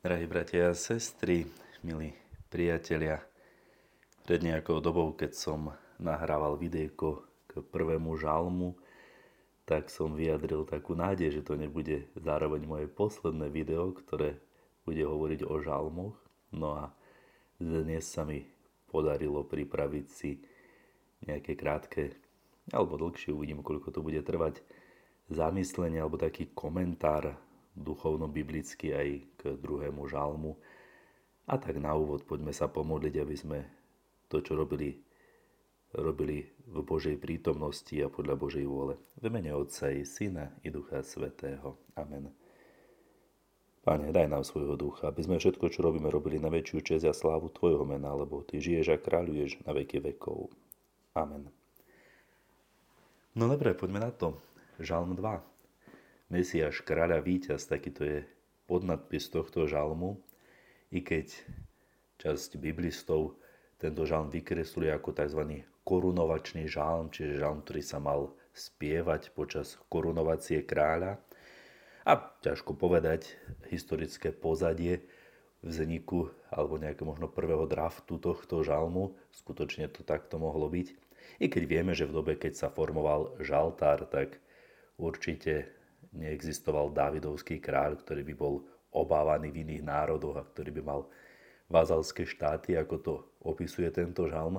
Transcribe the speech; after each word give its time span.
Drahí 0.00 0.24
bratia 0.24 0.72
a 0.72 0.72
sestry, 0.72 1.44
milí 1.84 2.16
priatelia, 2.48 3.20
pred 4.24 4.40
nejakou 4.40 4.80
dobou, 4.80 5.12
keď 5.12 5.36
som 5.36 5.76
nahrával 6.00 6.56
videjko 6.56 7.20
k 7.44 7.60
prvému 7.68 8.16
žalmu, 8.16 8.80
tak 9.68 9.92
som 9.92 10.16
vyjadril 10.16 10.64
takú 10.64 10.96
nádej, 10.96 11.36
že 11.36 11.42
to 11.44 11.52
nebude 11.52 12.08
zároveň 12.16 12.64
moje 12.64 12.88
posledné 12.88 13.52
video, 13.52 13.92
ktoré 13.92 14.40
bude 14.88 15.04
hovoriť 15.04 15.44
o 15.44 15.60
žalmoch. 15.60 16.16
No 16.48 16.80
a 16.80 16.96
dnes 17.60 18.08
sa 18.08 18.24
mi 18.24 18.48
podarilo 18.88 19.44
pripraviť 19.44 20.06
si 20.08 20.40
nejaké 21.28 21.52
krátke, 21.60 22.16
alebo 22.72 22.96
dlhšie, 22.96 23.36
uvidím, 23.36 23.60
koľko 23.60 23.92
to 23.92 24.00
bude 24.00 24.24
trvať, 24.24 24.64
zamyslenie 25.28 26.00
alebo 26.00 26.16
taký 26.16 26.48
komentár 26.56 27.36
duchovno-biblicky 27.82 28.94
aj 28.94 29.08
k 29.40 29.40
druhému 29.58 30.06
žalmu. 30.06 30.56
A 31.50 31.58
tak 31.58 31.80
na 31.82 31.96
úvod 31.96 32.22
poďme 32.28 32.54
sa 32.54 32.70
pomodliť, 32.70 33.14
aby 33.18 33.36
sme 33.36 33.58
to, 34.30 34.38
čo 34.38 34.54
robili, 34.54 34.94
robili 35.96 36.46
v 36.70 36.78
Božej 36.86 37.18
prítomnosti 37.18 37.96
a 37.98 38.06
podľa 38.06 38.38
Božej 38.38 38.64
vôle. 38.68 38.94
V 39.18 39.26
mene 39.26 39.50
Otca 39.56 39.90
i 39.90 40.06
Syna 40.06 40.54
i 40.62 40.70
Ducha 40.70 41.02
Svetého. 41.02 41.74
Amen. 41.98 42.30
Pane, 43.80 44.12
daj 44.12 44.28
nám 44.28 44.44
svojho 44.44 44.76
ducha, 44.76 45.08
aby 45.08 45.24
sme 45.24 45.40
všetko, 45.40 45.72
čo 45.72 45.80
robíme, 45.80 46.12
robili 46.12 46.36
na 46.36 46.52
väčšiu 46.52 46.78
čest 46.84 47.08
a 47.08 47.16
slávu 47.16 47.48
Tvojho 47.48 47.88
mena, 47.88 48.12
lebo 48.12 48.44
Ty 48.44 48.60
žiješ 48.60 48.92
a 48.92 49.00
kráľuješ 49.00 49.64
na 49.64 49.72
veky 49.72 50.04
vekov. 50.04 50.52
Amen. 51.16 51.48
No 53.34 53.48
dobre, 53.48 53.72
poďme 53.72 54.04
na 54.04 54.12
to. 54.12 54.36
Žalm 54.78 55.16
2. 55.16 55.49
Mesiáš, 56.30 56.86
kráľa 56.86 57.26
víťaz, 57.26 57.66
takýto 57.66 58.06
je 58.06 58.18
podnadpis 58.70 59.26
tohto 59.34 59.66
žalmu, 59.66 60.22
i 60.94 61.02
keď 61.02 61.26
časť 62.22 62.54
biblistov 62.54 63.34
tento 63.82 64.06
žalm 64.06 64.30
vykresluje 64.30 64.94
ako 64.94 65.10
tzv. 65.10 65.66
korunovačný 65.82 66.70
žalm, 66.70 67.10
čiže 67.10 67.42
žalm, 67.42 67.66
ktorý 67.66 67.82
sa 67.82 67.98
mal 67.98 68.30
spievať 68.54 69.34
počas 69.34 69.74
korunovacie 69.90 70.62
kráľa, 70.62 71.18
a 72.06 72.12
ťažko 72.46 72.78
povedať 72.78 73.34
historické 73.66 74.30
pozadie 74.30 75.02
vzniku 75.66 76.30
alebo 76.54 76.78
nejakého 76.78 77.10
možno 77.10 77.26
prvého 77.26 77.66
draftu 77.66 78.22
tohto 78.22 78.62
žalmu. 78.62 79.18
Skutočne 79.34 79.90
to 79.90 80.06
takto 80.06 80.38
mohlo 80.38 80.70
byť. 80.70 80.94
I 81.42 81.50
keď 81.50 81.62
vieme, 81.66 81.90
že 81.90 82.06
v 82.06 82.14
dobe, 82.22 82.38
keď 82.38 82.54
sa 82.54 82.68
formoval 82.70 83.34
žaltár, 83.42 84.06
tak 84.06 84.38
určite 84.94 85.79
neexistoval 86.14 86.90
Dávidovský 86.90 87.62
kráľ, 87.62 88.00
ktorý 88.02 88.22
by 88.26 88.34
bol 88.34 88.54
obávaný 88.90 89.54
v 89.54 89.62
iných 89.66 89.86
národoch 89.86 90.36
a 90.38 90.46
ktorý 90.46 90.70
by 90.80 90.82
mal 90.82 91.00
vazalské 91.70 92.26
štáty, 92.26 92.74
ako 92.74 92.96
to 92.98 93.14
opisuje 93.46 93.86
tento 93.94 94.26
žalm. 94.26 94.58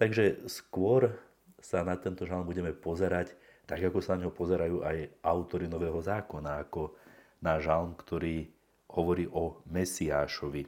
Takže 0.00 0.48
skôr 0.48 1.12
sa 1.60 1.84
na 1.84 1.94
tento 2.00 2.24
žalm 2.24 2.48
budeme 2.48 2.72
pozerať 2.72 3.36
tak 3.66 3.88
ako 3.88 4.02
sa 4.02 4.18
na 4.18 4.26
ňo 4.26 4.36
pozerajú 4.36 4.82
aj 4.82 5.22
autory 5.22 5.70
Nového 5.70 6.02
zákona, 6.02 6.66
ako 6.66 6.92
na 7.40 7.56
žalm, 7.62 7.94
ktorý 7.94 8.50
hovorí 8.92 9.24
o 9.30 9.62
Mesiášovi, 9.70 10.66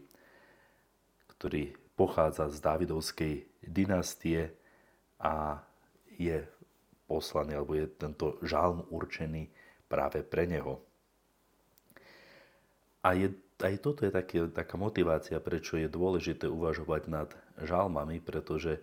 ktorý 1.37 1.75
pochádza 1.99 2.49
z 2.49 2.59
Dávidovskej 2.63 3.35
dynastie 3.67 4.57
a 5.21 5.61
je 6.17 6.47
poslaný, 7.05 7.59
alebo 7.59 7.77
je 7.77 7.87
tento 7.93 8.39
žalm 8.41 8.87
určený 8.89 9.51
práve 9.95 10.27
pre 10.27 10.51
neho. 10.51 10.83
A 13.07 13.15
je, 13.15 13.31
aj 13.63 13.79
toto 13.79 14.03
je 14.03 14.11
také, 14.11 14.43
taká 14.51 14.75
motivácia, 14.75 15.39
prečo 15.39 15.79
je 15.79 15.87
dôležité 15.87 16.51
uvažovať 16.51 17.03
nad 17.07 17.31
žalmami, 17.63 18.19
pretože 18.19 18.83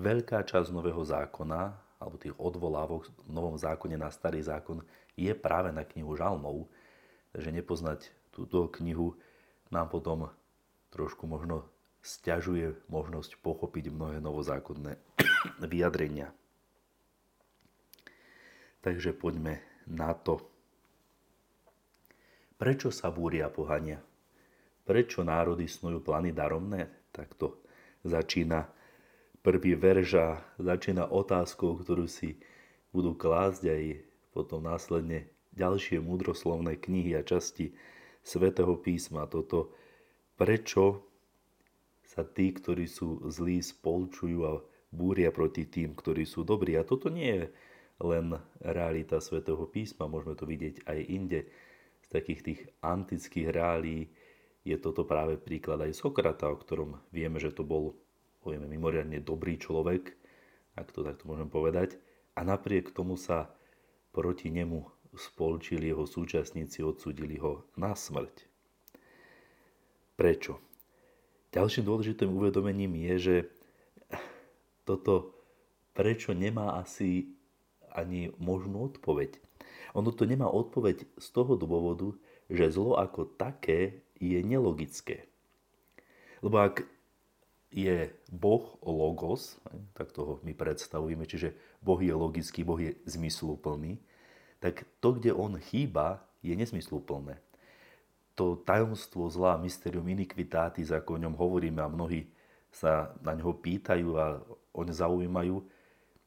veľká 0.00 0.40
časť 0.48 0.72
Nového 0.72 1.04
zákona 1.04 1.76
alebo 2.00 2.16
tých 2.16 2.32
odvolávok 2.40 3.12
v 3.28 3.30
Novom 3.32 3.60
zákone 3.60 4.00
na 4.00 4.08
Starý 4.08 4.40
zákon 4.40 4.80
je 5.16 5.32
práve 5.36 5.72
na 5.72 5.84
knihu 5.84 6.12
Žalmov. 6.16 6.68
Takže 7.32 7.50
nepoznať 7.52 8.00
túto 8.32 8.68
knihu 8.80 9.16
nám 9.68 9.88
potom 9.92 10.28
trošku 10.92 11.24
možno 11.28 11.64
stiažuje 12.04 12.76
možnosť 12.86 13.40
pochopiť 13.40 13.90
mnohé 13.90 14.16
novozákonné 14.22 14.96
vyjadrenia. 15.72 16.30
Takže 18.84 19.10
poďme 19.16 19.58
na 19.86 20.12
to. 20.14 20.42
Prečo 22.56 22.88
sa 22.90 23.12
búria 23.12 23.46
pohania? 23.52 24.00
Prečo 24.86 25.26
národy 25.26 25.66
snujú 25.66 26.00
plány 26.02 26.30
daromné? 26.32 27.10
Tak 27.10 27.34
to 27.36 27.58
začína 28.06 28.70
prvý 29.46 29.78
verža 29.78 30.42
začína 30.58 31.06
otázkou, 31.06 31.78
ktorú 31.78 32.10
si 32.10 32.34
budú 32.90 33.14
klásť 33.14 33.62
aj 33.70 33.82
potom 34.34 34.66
následne 34.66 35.30
ďalšie 35.54 36.02
múdroslovné 36.02 36.74
knihy 36.82 37.14
a 37.14 37.22
časti 37.22 37.70
svätého 38.26 38.74
písma. 38.74 39.30
Toto, 39.30 39.70
prečo 40.34 41.06
sa 42.02 42.26
tí, 42.26 42.50
ktorí 42.50 42.90
sú 42.90 43.22
zlí, 43.30 43.62
spolčujú 43.62 44.38
a 44.50 44.58
búria 44.90 45.30
proti 45.30 45.62
tým, 45.62 45.94
ktorí 45.94 46.26
sú 46.26 46.42
dobrí. 46.42 46.74
A 46.74 46.82
toto 46.82 47.06
nie 47.06 47.30
je 47.30 47.46
len 48.00 48.36
realita 48.60 49.20
svätého 49.22 49.64
písma, 49.68 50.10
môžeme 50.10 50.36
to 50.36 50.44
vidieť 50.44 50.84
aj 50.84 50.98
inde. 51.08 51.40
Z 52.04 52.08
takých 52.12 52.40
tých 52.44 52.60
antických 52.84 53.48
reálí 53.50 54.12
je 54.66 54.76
toto 54.76 55.06
práve 55.06 55.38
príklad 55.40 55.80
aj 55.86 55.96
Sokrata, 55.96 56.50
o 56.50 56.58
ktorom 56.58 57.00
vieme, 57.14 57.38
že 57.40 57.54
to 57.54 57.62
bol 57.62 57.96
povieme, 58.42 58.66
mimoriadne 58.70 59.22
dobrý 59.22 59.58
človek, 59.58 60.14
ak 60.76 60.92
to 60.92 61.02
takto 61.02 61.26
môžem 61.26 61.50
povedať, 61.50 61.98
a 62.36 62.44
napriek 62.44 62.92
tomu 62.92 63.16
sa 63.16 63.50
proti 64.12 64.52
nemu 64.52 64.84
spolčili 65.16 65.88
jeho 65.88 66.04
súčasníci, 66.04 66.84
odsudili 66.84 67.40
ho 67.40 67.64
na 67.80 67.96
smrť. 67.96 68.44
Prečo? 70.14 70.60
Ďalším 71.50 71.84
dôležitým 71.88 72.28
uvedomením 72.28 72.92
je, 73.00 73.14
že 73.16 73.36
toto 74.84 75.32
prečo 75.96 76.36
nemá 76.36 76.76
asi 76.76 77.35
ani 77.96 78.36
možnú 78.36 78.92
odpoveď. 78.92 79.40
Ono 79.96 80.12
to 80.12 80.28
nemá 80.28 80.44
odpoveď 80.46 81.08
z 81.16 81.28
toho 81.32 81.56
dôvodu, 81.56 82.12
že 82.52 82.68
zlo 82.68 83.00
ako 83.00 83.24
také 83.40 84.04
je 84.20 84.38
nelogické. 84.44 85.24
Lebo 86.44 86.60
ak 86.60 86.84
je 87.72 88.12
Boh 88.30 88.78
logos, 88.84 89.58
tak 89.96 90.12
toho 90.12 90.38
my 90.44 90.52
predstavujeme, 90.52 91.24
čiže 91.26 91.56
Boh 91.80 91.98
je 91.98 92.14
logický, 92.14 92.62
Boh 92.62 92.78
je 92.78 92.94
zmysluplný, 93.08 93.98
tak 94.60 94.84
to, 95.02 95.16
kde 95.16 95.32
on 95.36 95.58
chýba, 95.60 96.24
je 96.40 96.54
nesmysluplné. 96.54 97.42
To 98.36 98.56
tajomstvo 98.56 99.26
zla, 99.32 99.58
mysterium 99.58 100.06
iniquitatis, 100.06 100.92
ako 100.92 101.16
o 101.16 101.22
ňom 101.24 101.34
hovoríme 101.34 101.80
a 101.82 101.90
mnohí 101.90 102.28
sa 102.70 103.16
na 103.24 103.32
ňo 103.32 103.56
pýtajú 103.56 104.08
a 104.20 104.44
o 104.76 104.80
ne 104.84 104.92
zaujímajú, 104.92 105.64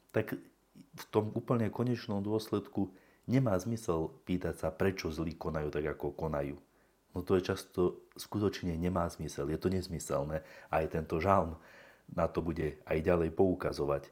tak 0.09 0.33
v 0.79 1.03
tom 1.11 1.31
úplne 1.35 1.71
konečnom 1.71 2.23
dôsledku 2.23 2.91
nemá 3.29 3.55
zmysel 3.59 4.11
pýtať 4.25 4.55
sa, 4.55 4.67
prečo 4.73 5.13
zlí 5.13 5.35
konajú 5.35 5.69
tak, 5.69 5.85
ako 5.95 6.15
konajú 6.15 6.57
no 7.13 7.25
to 7.25 7.37
je 7.37 7.51
často 7.53 8.05
skutočne 8.15 8.77
nemá 8.77 9.09
zmysel, 9.09 9.49
je 9.49 9.59
to 9.59 9.69
nezmyselné. 9.71 10.45
Aj 10.69 10.85
tento 10.89 11.17
žalm 11.17 11.57
na 12.09 12.29
to 12.29 12.41
bude 12.41 12.77
aj 12.85 12.97
ďalej 13.01 13.33
poukazovať. 13.33 14.09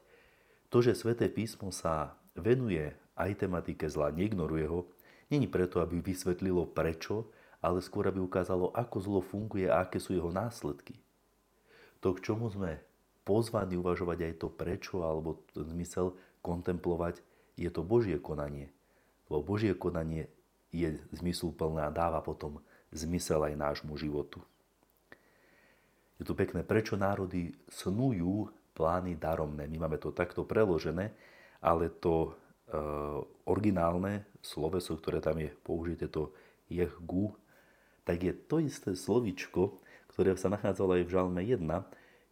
To, 0.68 0.84
že 0.84 0.98
sväté 0.98 1.30
písmo 1.30 1.72
sa 1.72 2.18
venuje 2.36 2.92
aj 3.18 3.46
tematike 3.46 3.88
zla, 3.88 4.14
neignoruje 4.14 4.66
ho, 4.68 4.86
není 5.32 5.48
preto, 5.50 5.82
aby 5.82 5.98
vysvetlilo 5.98 6.68
prečo, 6.70 7.30
ale 7.58 7.82
skôr 7.82 8.06
aby 8.06 8.22
ukázalo, 8.22 8.70
ako 8.70 8.96
zlo 9.02 9.20
funguje 9.24 9.66
a 9.66 9.82
aké 9.82 9.98
sú 9.98 10.14
jeho 10.14 10.30
následky. 10.30 10.94
To, 11.98 12.14
k 12.14 12.22
čomu 12.22 12.46
sme 12.46 12.78
pozvaní 13.26 13.74
uvažovať 13.74 14.18
aj 14.30 14.34
to 14.38 14.48
prečo, 14.52 15.02
alebo 15.02 15.42
ten 15.50 15.66
zmysel 15.66 16.14
kontemplovať, 16.48 17.20
je 17.60 17.68
to 17.68 17.84
Božie 17.84 18.16
konanie. 18.16 18.72
Lebo 19.28 19.44
Božie 19.44 19.76
konanie 19.76 20.32
je 20.72 20.96
zmysluplné 21.12 21.84
a 21.84 21.92
dáva 21.92 22.24
potom 22.24 22.64
zmysel 22.88 23.44
aj 23.44 23.60
nášmu 23.60 24.00
životu. 24.00 24.40
Je 26.16 26.24
tu 26.24 26.32
pekné, 26.32 26.64
prečo 26.64 26.96
národy 26.96 27.52
snujú 27.68 28.48
plány 28.72 29.20
daromné. 29.20 29.68
My 29.68 29.86
máme 29.86 30.00
to 30.00 30.10
takto 30.10 30.48
preložené, 30.48 31.12
ale 31.60 31.92
to 31.92 32.26
e, 32.26 32.30
originálne 33.46 34.26
sloveso, 34.40 34.96
ktoré 34.98 35.20
tam 35.20 35.38
je 35.38 35.50
použité, 35.62 36.08
to 36.08 36.32
jehgu, 36.72 37.34
tak 38.02 38.24
je 38.24 38.32
to 38.34 38.62
isté 38.62 38.96
slovičko, 38.96 39.78
ktoré 40.14 40.34
sa 40.34 40.50
nachádzalo 40.50 40.98
aj 40.98 41.02
v 41.06 41.12
Žalme 41.12 41.42
1, 41.44 41.60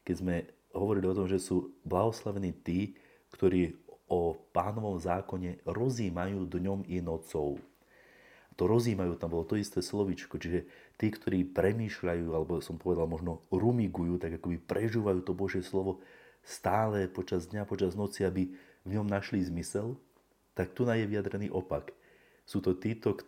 keď 0.03 0.15
sme 0.17 0.35
hovorili 0.75 1.07
o 1.07 1.17
tom, 1.17 1.27
že 1.31 1.39
sú 1.39 1.75
blahoslavení 1.87 2.55
tí, 2.65 2.99
ktorí 3.35 3.86
o 4.07 4.39
pánovom 4.55 4.99
zákone 4.99 5.67
rozímajú 5.67 6.47
dňom 6.47 6.87
i 6.87 7.03
nocou. 7.03 7.59
to 8.57 8.65
rozímajú, 8.65 9.21
tam 9.21 9.37
bolo 9.37 9.45
to 9.45 9.61
isté 9.61 9.85
slovičko, 9.85 10.41
čiže 10.41 10.65
tí, 10.97 11.13
ktorí 11.13 11.45
premýšľajú, 11.53 12.27
alebo 12.33 12.65
som 12.65 12.81
povedal 12.81 13.05
možno 13.05 13.45
rumigujú, 13.53 14.17
tak 14.17 14.41
akoby 14.41 14.57
prežúvajú 14.65 15.21
to 15.21 15.37
Božie 15.37 15.61
slovo 15.61 16.01
stále 16.41 17.05
počas 17.11 17.53
dňa, 17.53 17.69
počas 17.69 17.93
noci, 17.93 18.25
aby 18.25 18.49
v 18.87 18.91
ňom 18.97 19.05
našli 19.05 19.45
zmysel, 19.45 19.99
tak 20.57 20.73
tu 20.73 20.89
je 20.89 21.05
vyjadrený 21.05 21.53
opak. 21.53 21.93
Sú 22.49 22.65
to 22.65 22.73
títo 22.73 23.21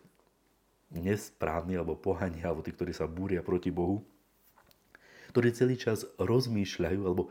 nesprávni, 0.89 1.77
alebo 1.77 1.93
pohani, 1.93 2.41
alebo 2.41 2.65
tí, 2.65 2.73
ktorí 2.73 2.95
sa 2.95 3.05
búria 3.05 3.45
proti 3.45 3.69
Bohu, 3.69 4.01
ktorí 5.29 5.53
celý 5.53 5.77
čas 5.77 6.09
rozmýšľajú, 6.17 7.05
alebo 7.05 7.29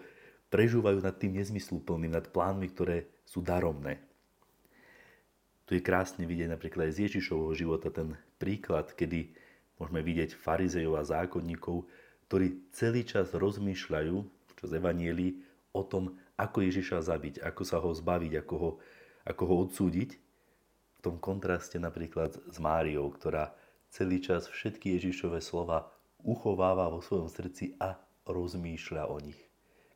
prežúvajú 0.49 1.05
nad 1.05 1.17
tým 1.17 1.37
nezmysluplným, 1.37 2.12
nad 2.12 2.27
plánmi, 2.29 2.69
ktoré 2.73 3.09
sú 3.29 3.45
daromné. 3.45 4.00
Tu 5.69 5.77
je 5.77 5.85
krásne 5.85 6.25
vidieť 6.25 6.49
napríklad 6.49 6.89
aj 6.89 6.97
z 6.97 7.00
Ježišovho 7.12 7.53
života 7.53 7.93
ten 7.93 8.17
príklad, 8.41 8.89
kedy 8.97 9.37
môžeme 9.77 10.00
vidieť 10.00 10.33
farizejov 10.33 10.97
a 10.97 11.05
zákonníkov, 11.05 11.85
ktorí 12.29 12.73
celý 12.73 13.05
čas 13.05 13.37
rozmýšľajú, 13.37 14.17
čo 14.56 14.65
z 14.65 14.73
Evanielí, 14.81 15.45
o 15.77 15.85
tom, 15.85 16.17
ako 16.41 16.65
Ježiša 16.65 17.05
zabiť, 17.05 17.35
ako 17.45 17.62
sa 17.69 17.77
ho 17.85 17.93
zbaviť, 17.93 18.33
ako 18.41 18.55
ho, 18.56 18.71
ako 19.29 19.43
ho 19.45 19.55
odsúdiť. 19.69 20.11
V 20.99 21.00
tom 21.05 21.21
kontraste 21.21 21.77
napríklad 21.77 22.35
s 22.49 22.56
Máriou, 22.56 23.12
ktorá 23.12 23.53
celý 23.93 24.25
čas 24.25 24.49
všetky 24.49 24.97
Ježišové 24.97 25.45
slova 25.45 25.93
uchováva 26.25 26.89
vo 26.89 27.05
svojom 27.05 27.29
srdci 27.29 27.77
a 27.79 27.95
rozmýšľa 28.25 29.05
o 29.09 29.17
nich. 29.21 29.48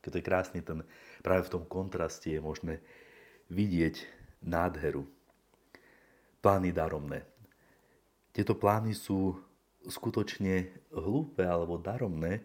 Keď 0.03 0.09
to 0.11 0.19
je 0.19 0.27
krásny, 0.27 0.59
ten, 0.59 0.83
práve 1.23 1.47
v 1.47 1.53
tom 1.57 1.63
kontraste 1.63 2.35
je 2.35 2.43
možné 2.43 2.83
vidieť 3.47 4.03
nádheru 4.43 5.07
plány 6.43 6.75
daromné. 6.75 7.23
Tieto 8.35 8.59
plány 8.59 8.91
sú 8.91 9.39
skutočne 9.87 10.67
hlúpe 10.91 11.47
alebo 11.47 11.79
daromné, 11.79 12.43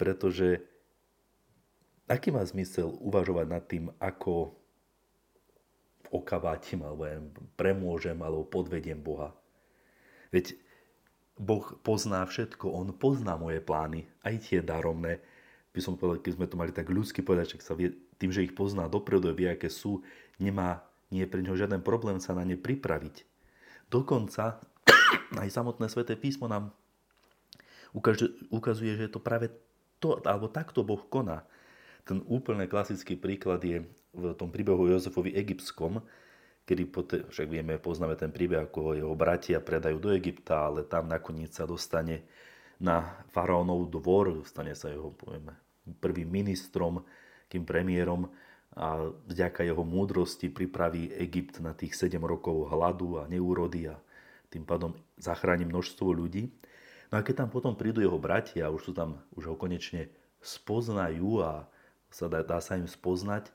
pretože 0.00 0.64
aký 2.08 2.32
má 2.32 2.40
zmysel 2.44 2.88
uvažovať 2.88 3.46
nad 3.48 3.64
tým, 3.68 3.84
ako 4.00 4.56
okavátim, 6.14 6.86
alebo 6.86 7.02
ja 7.04 7.18
premôžem, 7.58 8.16
alebo 8.22 8.46
podvediem 8.46 9.00
Boha. 9.00 9.34
Veď 10.30 10.54
Boh 11.34 11.66
pozná 11.82 12.22
všetko, 12.22 12.70
On 12.70 12.94
pozná 12.94 13.34
moje 13.34 13.58
plány, 13.58 14.06
aj 14.22 14.34
tie 14.46 14.62
daromné. 14.62 15.18
By 15.74 15.80
som 15.82 15.98
povedal, 15.98 16.22
keď 16.22 16.32
sme 16.38 16.46
to 16.46 16.54
mali 16.54 16.70
tak 16.70 16.86
ľudsky 16.86 17.26
povedať, 17.26 17.58
sa 17.58 17.74
vie, 17.74 17.90
tým, 18.22 18.30
že 18.30 18.46
ich 18.46 18.54
pozná 18.54 18.86
dopredu, 18.86 19.34
vie, 19.34 19.50
aké 19.50 19.66
sú, 19.66 20.06
nemá, 20.38 20.86
nie 21.10 21.26
je 21.26 21.30
pre 21.30 21.42
neho 21.42 21.58
žiaden 21.58 21.82
problém 21.82 22.22
sa 22.22 22.30
na 22.30 22.46
ne 22.46 22.54
pripraviť. 22.54 23.26
Dokonca 23.90 24.62
aj 25.42 25.50
samotné 25.50 25.90
sväté 25.90 26.14
písmo 26.14 26.46
nám 26.46 26.70
ukazuje, 28.50 28.98
že 28.98 29.06
je 29.06 29.12
to 29.12 29.18
práve 29.18 29.50
to, 29.98 30.18
alebo 30.22 30.50
takto 30.50 30.86
Boh 30.86 31.02
koná. 31.10 31.46
Ten 32.06 32.22
úplne 32.28 32.70
klasický 32.70 33.18
príklad 33.18 33.64
je 33.64 33.82
v 34.14 34.22
tom 34.38 34.54
príbehu 34.54 34.90
Jozefovi 34.90 35.34
egyptskom, 35.34 36.04
kedy 36.64 36.82
poté, 36.88 37.16
však 37.28 37.48
vieme, 37.48 37.76
poznáme 37.76 38.16
ten 38.16 38.32
príbeh, 38.32 38.68
ako 38.68 38.96
jeho 38.96 39.14
bratia 39.16 39.60
predajú 39.60 40.00
do 40.00 40.10
Egypta, 40.14 40.70
ale 40.70 40.86
tam 40.86 41.10
nakoniec 41.10 41.52
sa 41.52 41.68
dostane 41.68 42.24
na 42.80 43.24
faraónov 43.30 43.88
dvor, 43.92 44.44
stane 44.48 44.72
sa 44.76 44.90
jeho 44.90 45.12
povieme, 45.12 45.54
prvým 46.00 46.28
ministrom, 46.30 47.04
kým 47.48 47.64
premiérom 47.68 48.28
a 48.74 49.06
vďaka 49.30 49.62
jeho 49.62 49.86
múdrosti 49.86 50.50
pripraví 50.50 51.14
Egypt 51.14 51.62
na 51.62 51.76
tých 51.76 51.94
7 51.94 52.18
rokov 52.18 52.74
hladu 52.74 53.22
a 53.22 53.30
neúrody 53.30 53.86
a 53.86 53.94
tým 54.50 54.66
pádom 54.66 54.98
zachráni 55.14 55.62
množstvo 55.62 56.10
ľudí. 56.10 56.50
No 57.12 57.20
a 57.20 57.22
keď 57.22 57.46
tam 57.46 57.50
potom 57.54 57.78
prídu 57.78 58.02
jeho 58.02 58.18
bratia 58.18 58.66
už, 58.70 58.90
sú 58.90 58.92
tam, 58.96 59.22
už 59.38 59.54
ho 59.54 59.54
konečne 59.54 60.10
spoznajú 60.42 61.42
a 61.42 61.70
sa 62.10 62.26
dá, 62.26 62.42
dá 62.42 62.58
sa 62.58 62.74
im 62.74 62.90
spoznať, 62.90 63.54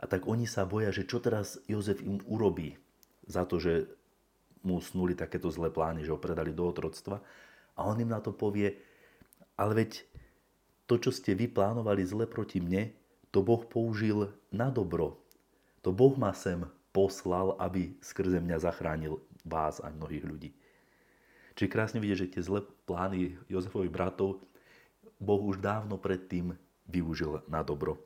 a 0.00 0.04
tak 0.04 0.28
oni 0.28 0.44
sa 0.44 0.68
boja, 0.68 0.92
že 0.92 1.08
čo 1.08 1.16
teraz 1.16 1.56
Jozef 1.64 2.04
im 2.04 2.20
urobí 2.28 2.76
za 3.24 3.48
to, 3.48 3.56
že 3.56 3.88
mu 4.60 4.76
snuli 4.80 5.16
takéto 5.16 5.48
zlé 5.48 5.72
plány, 5.72 6.04
že 6.04 6.12
ho 6.12 6.20
predali 6.20 6.52
do 6.52 6.68
otroctva. 6.68 7.24
A 7.76 7.80
on 7.88 7.96
im 7.96 8.12
na 8.12 8.20
to 8.20 8.32
povie, 8.32 8.76
ale 9.56 9.72
veď 9.84 10.04
to, 10.84 11.00
čo 11.00 11.10
ste 11.10 11.32
vy 11.32 11.48
plánovali 11.48 12.04
zle 12.04 12.28
proti 12.28 12.60
mne, 12.60 12.92
to 13.32 13.40
Boh 13.40 13.64
použil 13.66 14.30
na 14.54 14.70
dobro. 14.70 15.18
To 15.82 15.90
Boh 15.90 16.14
ma 16.14 16.30
sem 16.36 16.62
poslal, 16.94 17.58
aby 17.58 17.98
skrze 17.98 18.38
mňa 18.38 18.62
zachránil 18.62 19.18
vás 19.42 19.82
a 19.82 19.90
mnohých 19.90 20.24
ľudí. 20.24 20.50
Čiže 21.54 21.72
krásne 21.72 21.98
vidieť, 21.98 22.18
že 22.18 22.32
tie 22.38 22.42
zlé 22.46 22.66
plány 22.86 23.38
Jozefových 23.50 23.90
bratov 23.94 24.42
Boh 25.18 25.42
už 25.42 25.62
dávno 25.62 25.98
predtým 25.98 26.54
využil 26.90 27.42
na 27.46 27.62
dobro. 27.62 27.98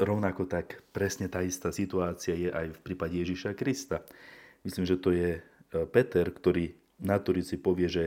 Rovnako 0.00 0.48
tak 0.48 0.80
presne 0.96 1.28
tá 1.28 1.44
istá 1.44 1.68
situácia 1.72 2.32
je 2.32 2.48
aj 2.48 2.72
v 2.72 2.80
prípade 2.80 3.20
Ježiša 3.20 3.52
Krista. 3.52 4.00
Myslím, 4.64 4.88
že 4.88 4.96
to 4.96 5.12
je 5.12 5.36
e, 5.36 5.40
Peter, 5.92 6.24
ktorý 6.24 6.72
na 7.00 7.20
Turici 7.20 7.60
povie, 7.60 7.88
že 7.88 8.04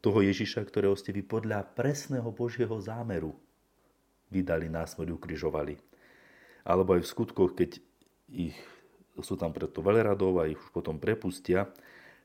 toho 0.00 0.22
Ježiša, 0.22 0.64
ktorého 0.66 0.94
ste 0.94 1.12
vy 1.12 1.24
podľa 1.24 1.64
presného 1.74 2.28
Božieho 2.32 2.76
zámeru 2.80 3.34
vydali 4.28 4.66
na 4.66 4.84
smrť, 4.84 5.08
ukrižovali. 5.14 5.78
Alebo 6.66 6.98
aj 6.98 7.06
v 7.06 7.10
skutkoch, 7.10 7.54
keď 7.54 7.78
ich 8.26 8.58
sú 9.22 9.38
tam 9.38 9.54
preto 9.54 9.80
veľradov 9.80 10.42
a 10.42 10.50
ich 10.50 10.60
už 10.60 10.74
potom 10.74 11.00
prepustia, 11.00 11.70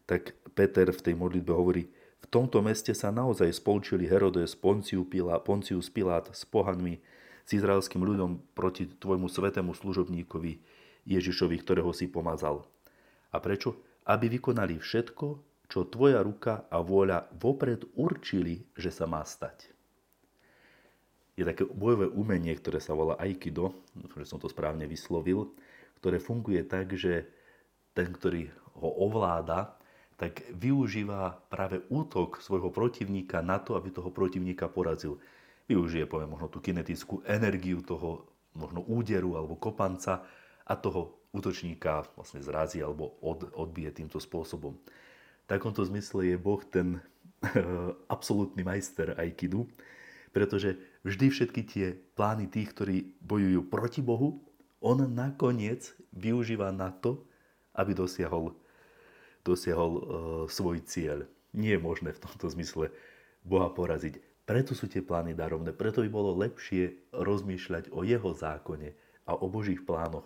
tak 0.04 0.36
Peter 0.58 0.92
v 0.92 1.04
tej 1.04 1.16
modlitbe 1.16 1.54
hovorí, 1.54 1.88
v 2.22 2.28
tomto 2.30 2.62
meste 2.62 2.94
sa 2.94 3.10
naozaj 3.10 3.50
spolčili 3.50 4.06
Herodes, 4.06 4.54
Poncius 4.54 5.90
Pilát, 5.90 6.30
s 6.30 6.46
pohanmi, 6.46 7.02
s 7.48 7.50
izraelským 7.58 8.04
ľudom 8.04 8.44
proti 8.54 8.86
tvojmu 8.86 9.26
svetému 9.26 9.74
služobníkovi 9.74 10.62
Ježišovi, 11.10 11.56
ktorého 11.58 11.90
si 11.96 12.06
pomazal. 12.12 12.68
A 13.34 13.42
prečo? 13.42 13.80
Aby 14.06 14.38
vykonali 14.38 14.78
všetko, 14.78 15.51
čo 15.72 15.88
tvoja 15.88 16.20
ruka 16.20 16.68
a 16.68 16.84
vôľa 16.84 17.32
vopred 17.40 17.88
určili, 17.96 18.68
že 18.76 18.92
sa 18.92 19.08
má 19.08 19.24
stať 19.24 19.72
je 21.42 21.50
také 21.50 21.64
bojové 21.66 22.06
umenie, 22.12 22.54
ktoré 22.54 22.78
sa 22.78 22.94
volá 22.94 23.18
Aikido, 23.18 23.74
že 24.14 24.30
som 24.30 24.38
to 24.38 24.46
správne 24.46 24.86
vyslovil, 24.86 25.50
ktoré 25.98 26.22
funguje 26.22 26.62
tak, 26.68 26.94
že 26.94 27.26
ten, 27.98 28.14
ktorý 28.14 28.52
ho 28.78 28.90
ovláda, 29.10 29.74
tak 30.22 30.46
využíva 30.54 31.34
práve 31.50 31.82
útok 31.90 32.38
svojho 32.46 32.70
protivníka 32.70 33.42
na 33.42 33.58
to, 33.58 33.74
aby 33.74 33.90
toho 33.90 34.14
protivníka 34.14 34.70
porazil. 34.70 35.18
Využije, 35.66 36.06
poviem, 36.06 36.38
možno 36.38 36.52
tú 36.52 36.62
kinetickú 36.62 37.26
energiu 37.26 37.82
toho 37.82 38.30
možno 38.54 38.86
úderu 38.86 39.34
alebo 39.40 39.58
kopanca 39.58 40.22
a 40.68 40.74
toho 40.78 41.26
útočníka 41.34 42.06
vlastne 42.14 42.44
zrazí 42.44 42.84
alebo 42.84 43.18
od, 43.24 43.50
odbije 43.56 44.04
týmto 44.04 44.22
spôsobom. 44.22 44.78
Takomto 45.50 45.86
zmysle 45.86 46.34
je 46.34 46.38
Boh 46.38 46.62
ten 46.66 47.02
absolútny 48.14 48.62
majster 48.62 49.18
Aikidu, 49.18 49.68
pretože 50.32 50.80
vždy 51.04 51.26
všetky 51.28 51.62
tie 51.68 51.86
plány 52.16 52.48
tých, 52.48 52.72
ktorí 52.72 52.96
bojujú 53.20 53.62
proti 53.68 54.02
Bohu, 54.02 54.40
on 54.82 55.06
nakoniec 55.06 55.94
využíva 56.16 56.74
na 56.74 56.90
to, 56.90 57.22
aby 57.78 57.94
dosiahol, 57.94 58.58
dosiahol 59.46 59.92
uh, 59.94 60.04
svoj 60.50 60.82
cieľ. 60.84 61.30
Nie 61.54 61.78
je 61.78 61.84
možné 61.84 62.10
v 62.16 62.24
tomto 62.24 62.50
zmysle 62.50 62.90
Boha 63.46 63.70
poraziť. 63.70 64.18
Preto 64.48 64.74
sú 64.74 64.90
tie 64.90 65.06
plány 65.06 65.38
darovné, 65.38 65.72
preto 65.72 66.02
by 66.02 66.10
bolo 66.10 66.34
lepšie 66.36 67.14
rozmýšľať 67.14 67.94
o 67.94 68.02
jeho 68.02 68.34
zákone 68.34 68.90
a 69.30 69.32
o 69.38 69.46
Božích 69.48 69.86
plánoch, 69.86 70.26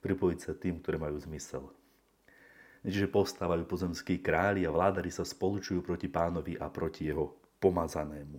pripojiť 0.00 0.38
sa 0.38 0.52
tým, 0.54 0.78
ktoré 0.78 0.96
majú 0.96 1.18
zmysel. 1.18 1.66
Čiže 2.86 3.10
postávajú 3.10 3.66
pozemskí 3.66 4.22
králi 4.22 4.62
a 4.62 4.70
vládari 4.70 5.10
sa 5.10 5.26
spolučujú 5.26 5.82
proti 5.82 6.06
pánovi 6.06 6.54
a 6.58 6.70
proti 6.70 7.10
jeho 7.10 7.34
pomazanému. 7.58 8.38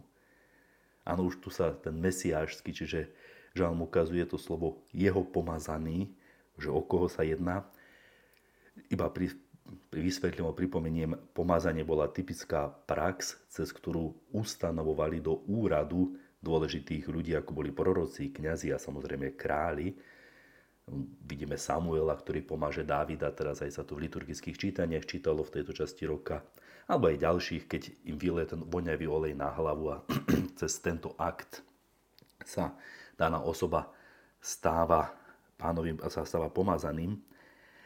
Áno, 1.03 1.21
už 1.27 1.43
tu 1.43 1.49
sa 1.51 1.75
ten 1.75 1.97
mesiášsky, 1.97 2.71
čiže 2.71 3.09
žalm 3.57 3.83
ukazuje 3.83 4.23
to 4.29 4.37
slovo 4.37 4.85
jeho 4.93 5.25
pomazaný, 5.25 6.13
že 6.55 6.69
o 6.71 6.79
koho 6.83 7.09
sa 7.11 7.25
jedná. 7.25 7.65
Iba 8.87 9.11
pri, 9.11 9.33
pri 9.91 9.99
vysvetlím 10.05 10.53
pripomeniem, 10.55 11.17
pomazanie 11.35 11.83
bola 11.83 12.07
typická 12.07 12.69
prax, 12.69 13.41
cez 13.51 13.73
ktorú 13.73 14.15
ustanovovali 14.31 15.19
do 15.19 15.43
úradu 15.49 16.15
dôležitých 16.39 17.11
ľudí, 17.11 17.35
ako 17.35 17.51
boli 17.51 17.71
proroci, 17.75 18.31
kňazi 18.31 18.71
a 18.71 18.79
samozrejme 18.79 19.35
králi. 19.35 19.91
Vidíme 21.25 21.55
Samuela, 21.55 22.17
ktorý 22.17 22.41
pomáže 22.41 22.81
Dávida, 22.81 23.29
teraz 23.29 23.61
aj 23.61 23.77
sa 23.77 23.83
tu 23.85 23.93
v 23.93 24.09
liturgických 24.09 24.57
čítaniach 24.57 25.05
čítalo 25.05 25.45
v 25.45 25.61
tejto 25.61 25.71
časti 25.71 26.09
roka 26.09 26.41
alebo 26.89 27.05
aj 27.05 27.21
ďalších, 27.21 27.63
keď 27.69 27.81
im 28.09 28.17
vylie 28.17 28.49
ten 28.49 28.65
voňavý 28.65 29.05
olej 29.05 29.33
na 29.37 29.53
hlavu 29.53 29.93
a 29.93 29.97
cez 30.59 30.81
tento 30.81 31.13
akt 31.21 31.61
sa 32.41 32.73
daná 33.13 33.45
osoba 33.45 33.93
stáva 34.41 35.13
pánovým, 35.53 36.01
sa 36.09 36.25
stáva 36.25 36.49
pomazaným. 36.49 37.13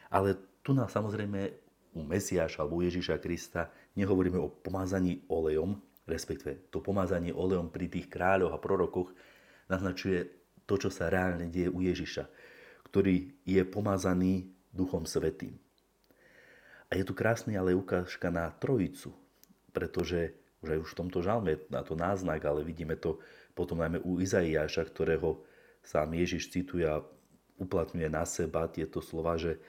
Ale 0.08 0.40
tu 0.64 0.72
nás 0.72 0.88
samozrejme 0.88 1.52
u 1.94 2.00
Mesiáša 2.00 2.64
alebo 2.64 2.80
u 2.80 2.86
Ježiša 2.88 3.20
Krista 3.20 3.68
nehovoríme 3.92 4.40
o 4.40 4.48
pomázaní 4.48 5.28
olejom, 5.28 5.76
respektíve 6.08 6.72
to 6.72 6.80
pomázanie 6.80 7.30
olejom 7.36 7.68
pri 7.68 7.92
tých 7.92 8.08
kráľoch 8.08 8.56
a 8.56 8.62
prorokoch 8.62 9.12
naznačuje 9.68 10.24
to, 10.64 10.80
čo 10.80 10.88
sa 10.88 11.12
reálne 11.12 11.52
deje 11.52 11.68
u 11.68 11.84
Ježiša, 11.84 12.24
ktorý 12.88 13.32
je 13.44 13.62
pomázaný 13.64 14.52
Duchom 14.74 15.06
Svetým. 15.06 15.56
A 16.90 16.98
je 16.98 17.04
tu 17.06 17.14
krásny 17.16 17.58
ale 17.58 17.74
ukážka 17.74 18.30
na 18.30 18.50
trojicu, 18.54 19.10
pretože 19.74 20.34
už 20.62 20.78
aj 20.78 20.80
už 20.80 20.90
v 20.94 20.98
tomto 21.04 21.18
žalme 21.20 21.60
na 21.68 21.82
to 21.84 21.98
náznak, 21.98 22.40
ale 22.46 22.64
vidíme 22.64 22.96
to 22.96 23.20
potom 23.52 23.82
najmä 23.82 24.00
u 24.02 24.18
Izaiáša, 24.22 24.86
ktorého 24.88 25.44
sám 25.84 26.16
Ježiš 26.16 26.48
cituje 26.48 26.88
a 26.88 27.04
uplatňuje 27.60 28.08
na 28.08 28.24
seba 28.24 28.66
tieto 28.66 29.04
slova, 29.04 29.36
že 29.36 29.60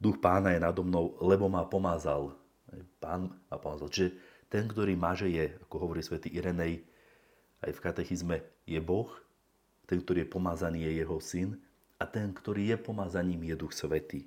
duch 0.00 0.18
pána 0.18 0.56
je 0.56 0.60
nado 0.64 0.80
mnou, 0.82 1.14
lebo 1.20 1.46
ma 1.46 1.68
pomázal. 1.68 2.32
Pán 2.98 3.34
ma 3.52 3.56
pomázal. 3.60 3.88
Čiže 3.92 4.10
ten, 4.50 4.66
ktorý 4.66 4.96
maže 4.98 5.30
je, 5.30 5.52
ako 5.62 5.76
hovorí 5.78 6.02
svätý 6.02 6.32
Irenej, 6.32 6.82
aj 7.60 7.70
v 7.76 7.82
katechizme, 7.84 8.36
je 8.64 8.80
Boh, 8.80 9.12
ten, 9.84 10.00
ktorý 10.00 10.24
je 10.24 10.32
pomázaný, 10.32 10.88
je 10.88 10.92
jeho 11.04 11.18
syn 11.20 11.60
a 12.00 12.04
ten, 12.08 12.32
ktorý 12.32 12.72
je 12.72 12.76
pomázaním, 12.80 13.44
je 13.44 13.54
duch 13.60 13.76
svetý. 13.76 14.24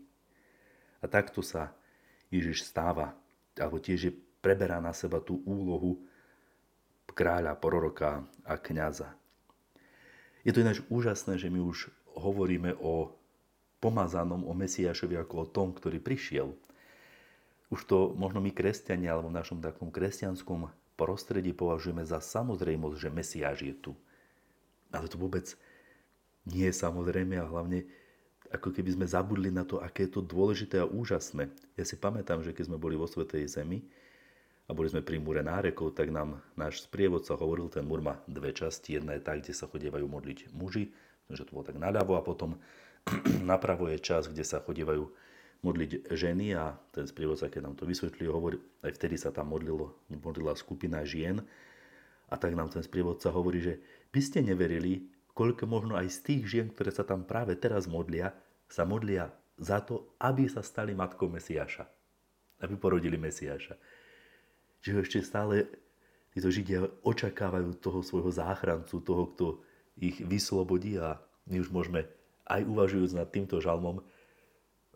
A 1.02 1.10
takto 1.10 1.42
sa 1.42 1.74
Ježiš 2.30 2.70
stáva, 2.70 3.18
alebo 3.58 3.82
tiež 3.82 4.00
je, 4.08 4.14
preberá 4.46 4.78
na 4.78 4.94
seba 4.94 5.18
tú 5.18 5.42
úlohu 5.44 5.98
kráľa, 7.14 7.58
proroka 7.58 8.26
a 8.46 8.58
kňaza. 8.58 9.14
Je 10.42 10.52
to 10.52 10.62
ináč 10.66 10.82
úžasné, 10.90 11.38
že 11.38 11.48
my 11.48 11.62
už 11.62 11.94
hovoríme 12.18 12.74
o 12.82 13.14
pomazanom, 13.80 14.44
o 14.44 14.54
Mesiášovi 14.54 15.16
ako 15.22 15.36
o 15.46 15.50
tom, 15.50 15.72
ktorý 15.72 16.02
prišiel. 16.02 16.58
Už 17.70 17.86
to 17.90 18.14
možno 18.14 18.42
my 18.42 18.54
kresťania 18.54 19.14
alebo 19.14 19.30
v 19.34 19.40
našom 19.40 19.60
takom 19.62 19.90
kresťanskom 19.90 20.70
prostredí 20.94 21.54
považujeme 21.54 22.06
za 22.06 22.22
samozrejmosť, 22.22 22.98
že 22.98 23.10
Mesiáš 23.10 23.58
je 23.66 23.76
tu. 23.76 23.92
Ale 24.94 25.10
to 25.10 25.18
vôbec 25.18 25.58
nie 26.48 26.70
samozrejme 26.70 27.40
a 27.40 27.48
hlavne 27.48 27.88
ako 28.54 28.70
keby 28.70 28.94
sme 28.94 29.06
zabudli 29.10 29.50
na 29.50 29.66
to, 29.66 29.82
aké 29.82 30.06
je 30.06 30.20
to 30.20 30.22
dôležité 30.22 30.78
a 30.84 30.86
úžasné. 30.86 31.50
Ja 31.74 31.84
si 31.90 31.98
pamätám, 31.98 32.46
že 32.46 32.54
keď 32.54 32.70
sme 32.70 32.78
boli 32.78 32.94
vo 32.94 33.10
Svetej 33.10 33.50
Zemi 33.50 33.82
a 34.70 34.78
boli 34.78 34.94
sme 34.94 35.02
pri 35.02 35.18
múre 35.18 35.42
nárekov, 35.42 35.98
tak 35.98 36.14
nám 36.14 36.38
náš 36.54 36.86
sprievodca 36.86 37.34
hovoril, 37.34 37.74
ten 37.74 37.82
múr 37.82 38.06
má 38.06 38.22
dve 38.30 38.54
časti. 38.54 39.02
Jedna 39.02 39.18
je 39.18 39.26
tá, 39.26 39.34
kde 39.34 39.58
sa 39.58 39.66
chodievajú 39.66 40.06
modliť 40.06 40.54
muži, 40.54 40.94
že 41.34 41.50
to 41.50 41.58
bolo 41.58 41.66
tak 41.66 41.82
naľavo 41.82 42.14
a 42.14 42.22
potom 42.22 42.62
napravo 43.42 43.90
je 43.90 43.98
čas, 43.98 44.30
kde 44.30 44.46
sa 44.46 44.62
chodívajú 44.62 45.10
modliť 45.64 46.12
ženy 46.12 46.54
a 46.60 46.76
ten 46.92 47.08
sprievodca, 47.08 47.48
keď 47.48 47.72
nám 47.72 47.76
to 47.80 47.88
vysvetlil, 47.88 48.36
hovorí, 48.36 48.60
aj 48.84 49.00
vtedy 49.00 49.16
sa 49.16 49.32
tam 49.32 49.50
modlilo, 49.50 49.96
modlila 50.12 50.54
skupina 50.60 51.02
žien 51.08 51.40
a 52.28 52.36
tak 52.36 52.52
nám 52.54 52.68
ten 52.68 52.84
sprievodca 52.84 53.32
hovorí, 53.32 53.64
že 53.64 53.74
by 54.12 54.20
ste 54.20 54.44
neverili, 54.44 55.08
koľko 55.34 55.66
možno 55.66 55.94
aj 55.98 56.08
z 56.14 56.20
tých 56.22 56.44
žien, 56.46 56.68
ktoré 56.70 56.94
sa 56.94 57.06
tam 57.06 57.26
práve 57.26 57.58
teraz 57.58 57.90
modlia, 57.90 58.34
sa 58.70 58.86
modlia 58.86 59.34
za 59.58 59.82
to, 59.82 60.18
aby 60.22 60.50
sa 60.50 60.66
stali 60.66 60.94
matkou 60.98 61.30
Mesiáša. 61.30 61.86
Aby 62.62 62.78
porodili 62.78 63.18
Mesiáša. 63.18 63.78
Že 64.82 65.04
ešte 65.06 65.20
stále 65.26 65.70
títo 66.34 66.50
Židia 66.50 66.86
očakávajú 67.06 67.78
toho 67.78 68.02
svojho 68.02 68.34
záchrancu, 68.34 68.96
toho, 69.02 69.24
kto 69.34 69.46
ich 69.98 70.22
vyslobodí 70.26 70.98
a 70.98 71.22
my 71.46 71.62
už 71.62 71.70
môžeme 71.70 72.10
aj 72.50 72.62
uvažujúc 72.66 73.14
nad 73.14 73.30
týmto 73.30 73.62
žalmom 73.62 74.02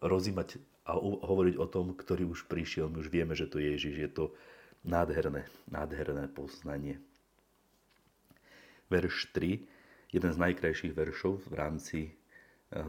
rozímať 0.01 0.57
a 0.87 0.95
hovoriť 1.01 1.55
o 1.59 1.67
tom, 1.67 1.91
ktorý 1.91 2.31
už 2.31 2.47
prišiel. 2.47 2.87
My 2.87 3.03
už 3.03 3.11
vieme, 3.11 3.35
že 3.35 3.45
to 3.45 3.59
je 3.59 3.75
Ježiš. 3.75 3.95
Je 3.99 4.09
to 4.09 4.25
nádherné, 4.87 5.43
nádherné 5.67 6.31
poznanie. 6.31 7.03
Verš 8.87 9.35
3, 9.35 9.67
jeden 10.11 10.31
z 10.31 10.37
najkrajších 10.39 10.93
veršov 10.95 11.47
v 11.51 11.53
rámci 11.53 11.99
e, 12.07 12.11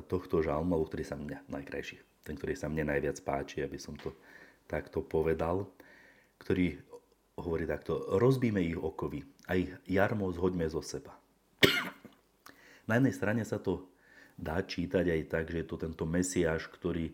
tohto 0.06 0.42
žalmu, 0.42 0.78
ktorý 0.86 1.04
sa 1.04 1.18
mňa 1.18 1.50
najkrajší, 1.50 1.96
ten, 2.22 2.34
ktorý 2.38 2.54
sa 2.54 2.70
mne 2.70 2.94
najviac 2.94 3.18
páči, 3.26 3.62
aby 3.64 3.78
som 3.78 3.98
to 3.98 4.14
takto 4.70 5.02
povedal, 5.02 5.66
ktorý 6.38 6.78
hovorí 7.38 7.64
takto, 7.66 8.18
rozbíme 8.18 8.62
ich 8.62 8.78
okovy 8.78 9.22
a 9.46 9.58
ich 9.58 9.70
jarmo 9.86 10.30
zhoďme 10.30 10.66
zo 10.70 10.82
seba. 10.82 11.14
Na 12.88 12.96
jednej 12.96 13.14
strane 13.14 13.42
sa 13.44 13.60
to 13.60 13.86
dá 14.38 14.62
čítať 14.62 15.04
aj 15.12 15.22
tak, 15.28 15.44
že 15.50 15.62
je 15.62 15.66
to 15.66 15.76
tento 15.76 16.04
Mesiáš, 16.08 16.70
ktorý 16.70 17.12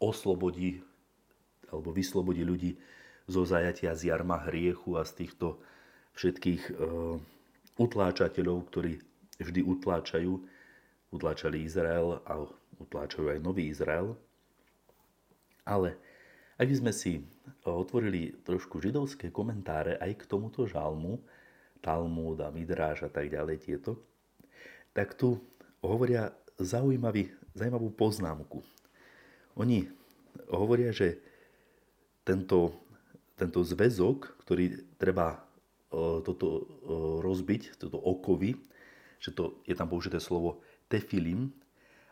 oslobodí 0.00 0.80
alebo 1.70 1.94
vyslobodí 1.94 2.42
ľudí 2.42 2.74
zo 3.30 3.46
zajatia 3.46 3.94
z 3.94 4.10
jarma 4.10 4.42
hriechu 4.50 4.98
a 4.98 5.06
z 5.06 5.22
týchto 5.22 5.62
všetkých 6.18 6.62
e, 6.66 6.72
utláčateľov, 7.78 8.66
ktorí 8.66 8.98
vždy 9.42 9.60
utláčajú, 9.64 10.40
utláčali 11.10 11.64
Izrael 11.64 12.20
a 12.24 12.44
utláčajú 12.80 13.32
aj 13.32 13.40
nový 13.40 13.68
Izrael. 13.68 14.16
Ale 15.64 15.96
ak 16.60 16.68
by 16.68 16.76
sme 16.76 16.92
si 16.92 17.24
otvorili 17.64 18.36
trošku 18.44 18.80
židovské 18.84 19.32
komentáre 19.32 19.96
aj 19.96 20.24
k 20.24 20.28
tomuto 20.28 20.68
žalmu, 20.68 21.20
Talmud 21.80 22.36
a 22.44 22.52
Midráž 22.52 23.08
a 23.08 23.10
tak 23.10 23.32
ďalej 23.32 23.64
tieto, 23.64 23.96
tak 24.92 25.16
tu 25.16 25.40
hovoria 25.80 26.28
zaujímavý, 26.60 27.32
zaujímavú 27.56 27.88
poznámku. 27.96 28.60
Oni 29.56 29.88
hovoria, 30.52 30.92
že 30.92 31.16
tento, 32.22 32.76
tento 33.34 33.64
zväzok, 33.64 34.44
ktorý 34.44 34.76
treba 35.00 35.34
e, 35.34 35.38
toto 36.20 36.46
e, 36.46 36.62
rozbiť, 37.24 37.80
toto 37.80 37.96
okovy, 37.96 38.60
že 39.20 39.36
to, 39.36 39.60
je 39.68 39.76
tam 39.76 39.86
použité 39.86 40.16
slovo 40.18 40.64
tefilim. 40.88 41.52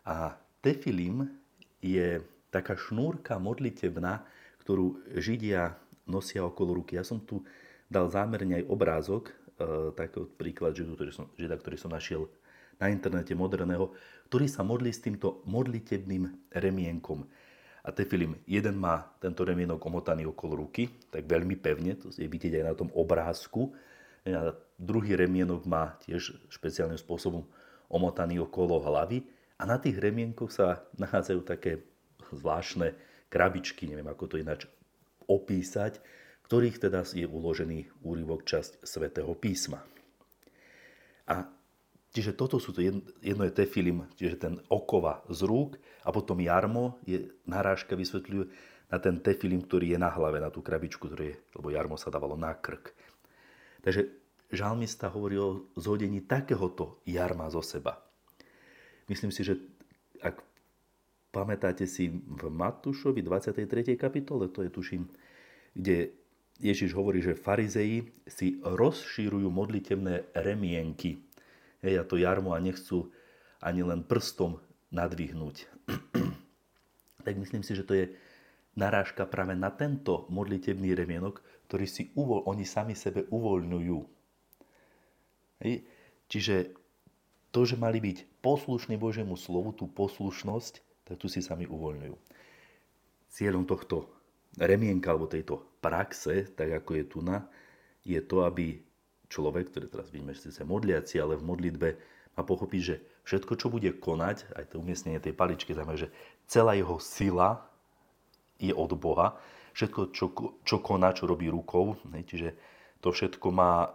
A 0.05 0.37
tefilim 0.61 1.33
je 1.81 2.21
taká 2.53 2.77
šnúrka 2.77 3.41
modlitebná, 3.41 4.25
ktorú 4.63 5.01
Židia 5.17 5.77
nosia 6.05 6.45
okolo 6.45 6.85
ruky. 6.85 7.01
Ja 7.01 7.05
som 7.05 7.25
tu 7.25 7.45
dal 7.89 8.13
zámerne 8.13 8.61
aj 8.61 8.69
obrázok, 8.69 9.33
e, 9.33 9.33
taký 9.97 10.29
príklad 10.37 10.77
Žida, 10.77 10.93
ktorý 10.97 11.13
som, 11.13 11.27
Žida, 11.37 11.57
ktorý 11.57 11.77
som 11.81 11.93
našiel 11.93 12.29
na 12.79 12.93
internete 12.93 13.33
moderného, 13.35 13.93
ktorý 14.31 14.47
sa 14.47 14.63
modlí 14.63 14.93
s 14.93 15.03
týmto 15.03 15.43
modlitebným 15.49 16.53
remienkom. 16.53 17.27
A 17.83 17.89
Tefilim, 17.91 18.37
jeden 18.45 18.77
má 18.77 19.17
tento 19.17 19.43
remienok 19.49 19.81
omotaný 19.81 20.29
okolo 20.29 20.69
ruky, 20.69 20.93
tak 21.09 21.25
veľmi 21.25 21.57
pevne, 21.57 21.97
to 21.97 22.13
je 22.13 22.29
vidieť 22.29 22.61
aj 22.61 22.65
na 22.69 22.75
tom 22.77 22.93
obrázku. 22.93 23.73
Druhý 24.79 25.19
remienok 25.19 25.67
má 25.67 25.99
tiež 26.07 26.39
špeciálnym 26.53 27.01
spôsobom 27.01 27.47
omotaný 27.89 28.43
okolo 28.45 28.79
hlavy. 28.83 29.25
A 29.59 29.67
na 29.67 29.81
tých 29.81 29.99
remienkoch 29.99 30.55
sa 30.55 30.87
nachádzajú 31.01 31.41
také 31.43 31.83
zvláštne 32.31 32.95
krabičky, 33.27 33.91
neviem 33.91 34.07
ako 34.07 34.25
to 34.31 34.37
ináč 34.39 34.71
opísať, 35.27 35.99
ktorých 36.47 36.81
teda 36.81 37.05
je 37.05 37.27
uložený 37.27 38.05
úryvok 38.07 38.47
časť 38.47 38.87
svätého 38.87 39.33
písma. 39.37 39.85
A 41.29 41.59
Čiže 42.09 42.41
toto 42.41 42.57
sú 42.57 42.73
to, 42.73 42.81
jedno, 42.81 43.05
jedno 43.21 43.45
je 43.45 43.53
tefilim, 43.53 44.09
čiže 44.17 44.41
ten 44.41 44.55
okova 44.73 45.21
z 45.29 45.45
rúk 45.45 45.77
a 46.03 46.09
potom 46.09 46.41
jarmo 46.41 46.97
je 47.05 47.29
narážka 47.45 47.95
vysvetľuje 47.95 48.49
na 48.89 48.97
ten 48.97 49.21
tefilim, 49.21 49.61
ktorý 49.61 49.93
je 49.93 49.99
na 50.01 50.09
hlave, 50.09 50.41
na 50.41 50.49
tú 50.49 50.65
krabičku, 50.65 51.05
ktorý 51.05 51.31
je, 51.31 51.37
lebo 51.61 51.69
jarmo 51.69 52.01
sa 52.01 52.09
dávalo 52.09 52.35
na 52.35 52.57
krk. 52.57 52.97
Takže 53.85 54.18
žalmista 54.53 55.13
hovorí 55.13 55.37
o 55.39 55.69
zhodení 55.77 56.25
takéhoto 56.25 57.01
jarma 57.05 57.53
zo 57.53 57.61
seba. 57.61 58.01
Myslím 59.09 59.33
si, 59.33 59.45
že 59.45 59.57
ak 60.21 60.41
pamätáte 61.33 61.85
si 61.85 62.09
v 62.11 62.43
Matúšovi 62.49 63.21
23. 63.25 63.97
kapitole, 63.97 64.49
to 64.49 64.65
je 64.65 64.71
tuším, 64.73 65.03
kde 65.77 66.13
Ježiš 66.59 66.91
hovorí, 66.99 67.23
že 67.23 67.39
farizeji 67.39 68.11
si 68.27 68.59
rozšírujú 68.67 69.47
modlitebné 69.47 70.35
remienky 70.35 71.23
hej, 71.87 71.95
a 72.01 72.05
to 72.05 72.19
jarmo 72.19 72.51
a 72.53 72.59
nechcú 72.59 73.15
ani 73.63 73.87
len 73.87 74.03
prstom 74.03 74.59
nadvihnúť. 74.91 75.57
tak 77.27 77.35
myslím 77.39 77.63
si, 77.63 77.79
že 77.79 77.87
to 77.87 77.95
je 77.95 78.05
narážka 78.75 79.27
práve 79.27 79.55
na 79.55 79.71
tento 79.71 80.27
modlitebný 80.31 80.95
remienok, 80.95 81.43
ktorý 81.71 81.87
si 81.87 82.11
uvol, 82.15 82.47
oni 82.47 82.65
sami 82.67 82.95
sebe 82.99 83.27
uvoľňujú. 83.29 84.18
Čiže 86.29 86.77
to, 87.51 87.61
že 87.65 87.81
mali 87.81 87.99
byť 87.99 88.43
poslušní 88.45 89.01
Božiemu 89.01 89.35
slovu, 89.35 89.73
tú 89.75 89.89
poslušnosť, 89.89 90.85
tak 91.09 91.17
tu 91.17 91.27
si 91.27 91.41
sami 91.41 91.65
uvoľňujú. 91.65 92.17
Cieľom 93.33 93.65
tohto 93.65 94.09
remienka 94.61 95.11
alebo 95.13 95.31
tejto 95.31 95.65
praxe, 95.81 96.51
tak 96.53 96.85
ako 96.85 96.91
je 96.99 97.05
tu 97.09 97.19
na, 97.25 97.49
je 98.05 98.21
to, 98.21 98.45
aby 98.45 98.81
človek, 99.29 99.69
ktorý 99.73 99.87
teraz 99.89 100.09
vidíme, 100.09 100.33
že 100.33 100.53
sa 100.53 100.65
modliaci, 100.65 101.21
ale 101.21 101.37
v 101.37 101.49
modlitbe 101.49 101.89
má 102.39 102.43
pochopiť, 102.47 102.81
že 102.81 102.97
všetko, 103.29 103.53
čo 103.61 103.67
bude 103.69 103.91
konať, 103.99 104.57
aj 104.57 104.73
to 104.73 104.81
umiestnenie 104.81 105.21
tej 105.21 105.37
paličky, 105.37 105.75
znamená, 105.75 105.99
že 105.99 106.13
celá 106.49 106.79
jeho 106.79 106.97
sila 107.03 107.67
je 108.57 108.73
od 108.73 108.95
Boha. 108.97 109.37
Všetko, 109.77 110.01
čo, 110.11 110.27
čo 110.65 110.77
koná, 110.83 111.15
čo 111.15 111.29
robí 111.29 111.47
rukou, 111.47 111.95
hej, 112.17 112.25
čiže 112.27 112.49
to 112.99 113.15
všetko 113.15 113.47
má 113.53 113.95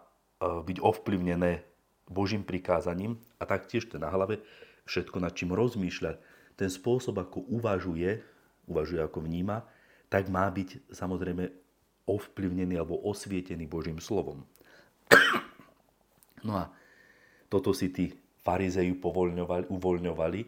byť 0.64 0.78
ovplyvnené 0.84 1.64
Božím 2.10 2.44
prikázaním 2.44 3.20
a 3.40 3.48
taktiež 3.48 3.88
to 3.88 3.98
na 3.98 4.12
hlave 4.12 4.44
všetko, 4.84 5.24
nad 5.24 5.32
čím 5.32 5.56
rozmýšľa, 5.56 6.20
ten 6.60 6.70
spôsob, 6.70 7.18
ako 7.18 7.48
uvažuje, 7.50 8.22
uvažuje, 8.68 9.02
ako 9.02 9.24
vníma, 9.24 9.66
tak 10.12 10.30
má 10.30 10.46
byť 10.52 10.94
samozrejme 10.94 11.50
ovplyvnený 12.06 12.78
alebo 12.78 13.00
osvietený 13.08 13.66
Božím 13.66 13.98
slovom. 13.98 14.44
No 16.44 16.60
a 16.60 16.70
toto 17.48 17.72
si 17.72 17.90
tí 17.90 18.12
uvoľňovali, 18.44 19.72
uvoľňovali, 19.72 20.42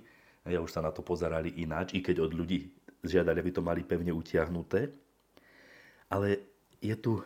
ja 0.51 0.59
už 0.59 0.71
sa 0.75 0.83
na 0.83 0.91
to 0.91 1.01
pozerali 1.01 1.55
ináč, 1.63 1.95
i 1.95 2.03
keď 2.03 2.27
od 2.27 2.35
ľudí 2.35 2.67
žiadali, 3.01 3.39
aby 3.39 3.51
to 3.55 3.63
mali 3.63 3.81
pevne 3.87 4.11
utiahnuté. 4.11 4.91
Ale 6.11 6.43
je 6.83 6.93
tu 6.99 7.23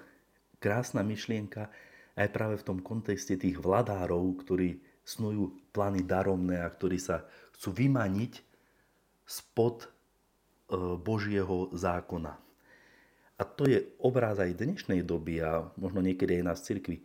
krásna 0.61 1.01
myšlienka 1.01 1.67
aj 2.15 2.29
práve 2.33 2.55
v 2.57 2.65
tom 2.65 2.79
kontexte 2.79 3.37
tých 3.37 3.59
vladárov, 3.59 4.39
ktorí 4.41 4.79
snujú 5.05 5.57
plány 5.73 6.05
daromné 6.05 6.61
a 6.61 6.69
ktorí 6.69 7.01
sa 7.01 7.25
chcú 7.57 7.73
vymaniť 7.73 8.45
spod 9.25 9.85
e, 9.85 9.87
Božieho 10.97 11.73
zákona. 11.73 12.33
A 13.39 13.43
to 13.47 13.71
je 13.71 13.87
obráz 14.03 14.43
aj 14.43 14.59
dnešnej 14.59 15.01
doby 15.01 15.39
a 15.39 15.71
možno 15.79 16.03
niekedy 16.03 16.41
aj 16.41 16.45
nás 16.45 16.59
cirkvi. 16.61 16.99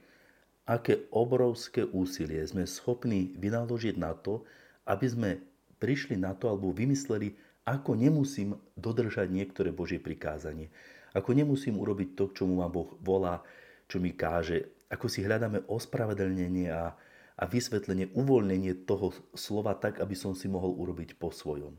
Aké 0.66 1.06
obrovské 1.14 1.84
úsilie 1.84 2.42
sme 2.48 2.66
schopní 2.66 3.36
vynaložiť 3.38 3.94
na 4.00 4.16
to, 4.18 4.42
aby 4.88 5.06
sme 5.06 5.30
prišli 5.78 6.18
na 6.18 6.34
to 6.34 6.50
alebo 6.50 6.74
vymysleli, 6.74 7.36
ako 7.64 7.96
nemusím 7.96 8.58
dodržať 8.76 9.30
niektoré 9.30 9.70
Božie 9.72 10.02
prikázanie. 10.02 10.68
Ako 11.14 11.32
nemusím 11.32 11.78
urobiť 11.78 12.18
to, 12.18 12.24
čo 12.34 12.42
mu 12.44 12.60
ma 12.60 12.68
Boh 12.68 12.98
volá, 13.00 13.40
čo 13.86 14.02
mi 14.02 14.10
káže. 14.10 14.73
Ako 14.92 15.08
si 15.08 15.24
hľadáme 15.24 15.64
ospravedlnenie 15.66 16.68
a, 16.70 16.92
a 17.38 17.44
vysvetlenie, 17.48 18.12
uvoľnenie 18.12 18.84
toho 18.84 19.12
slova 19.32 19.74
tak, 19.76 20.00
aby 20.00 20.12
som 20.12 20.36
si 20.36 20.46
mohol 20.46 20.76
urobiť 20.76 21.16
po 21.16 21.32
svojom. 21.32 21.74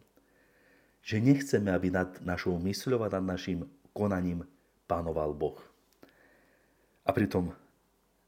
Že 1.06 1.22
nechceme, 1.22 1.70
aby 1.70 1.94
nad 1.94 2.18
našou 2.26 2.58
mysľou 2.58 3.06
a 3.06 3.14
nad 3.14 3.26
našim 3.38 3.70
konaním 3.94 4.44
pánoval 4.90 5.38
Boh. 5.38 5.62
A 7.06 7.14
pritom, 7.14 7.54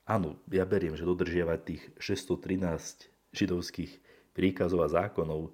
áno, 0.05 0.38
ja 0.53 0.63
beriem, 0.63 0.93
že 0.93 1.10
dodržiavať 1.10 1.60
tých 1.65 1.84
613 1.98 3.10
židovských 3.34 3.91
príkazov 4.38 4.86
a 4.86 4.93
zákonov 4.93 5.50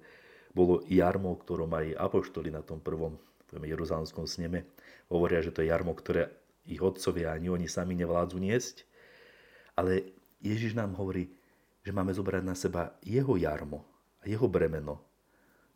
bolo 0.52 0.84
jarmo, 0.86 1.32
ktorom 1.34 1.72
aj 1.72 1.96
apoštoli 1.96 2.52
na 2.52 2.60
tom 2.60 2.78
prvom 2.78 3.16
v 3.60 3.70
Jeruzalemskom 3.70 4.26
sneme 4.26 4.66
hovoria, 5.06 5.44
že 5.44 5.54
to 5.54 5.62
je 5.62 5.70
jarmo, 5.70 5.94
ktoré 5.94 6.34
ich 6.66 6.80
otcovia 6.80 7.36
ani 7.36 7.52
oni 7.52 7.66
sami 7.68 7.94
nevládzu 7.94 8.40
niesť. 8.40 8.88
Ale 9.74 10.14
Ježiš 10.38 10.76
nám 10.78 10.94
hovorí, 10.94 11.30
že 11.84 11.92
máme 11.92 12.14
zobrať 12.14 12.42
na 12.44 12.56
seba 12.56 12.96
jeho 13.04 13.36
jarmo 13.36 13.84
a 14.22 14.24
jeho 14.24 14.48
bremeno, 14.48 15.00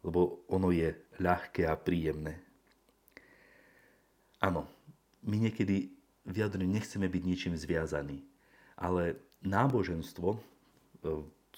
lebo 0.04 0.46
ono 0.48 0.72
je 0.72 0.94
ľahké 1.20 1.68
a 1.68 1.74
príjemné. 1.76 2.40
Áno, 4.38 4.70
my 5.26 5.36
niekedy 5.36 5.90
vyjadrene 6.24 6.70
nechceme 6.70 7.10
byť 7.10 7.22
ničím 7.26 7.54
zviazaní, 7.58 8.22
ale 8.78 9.18
náboženstvo, 9.42 10.28
e, 10.32 10.40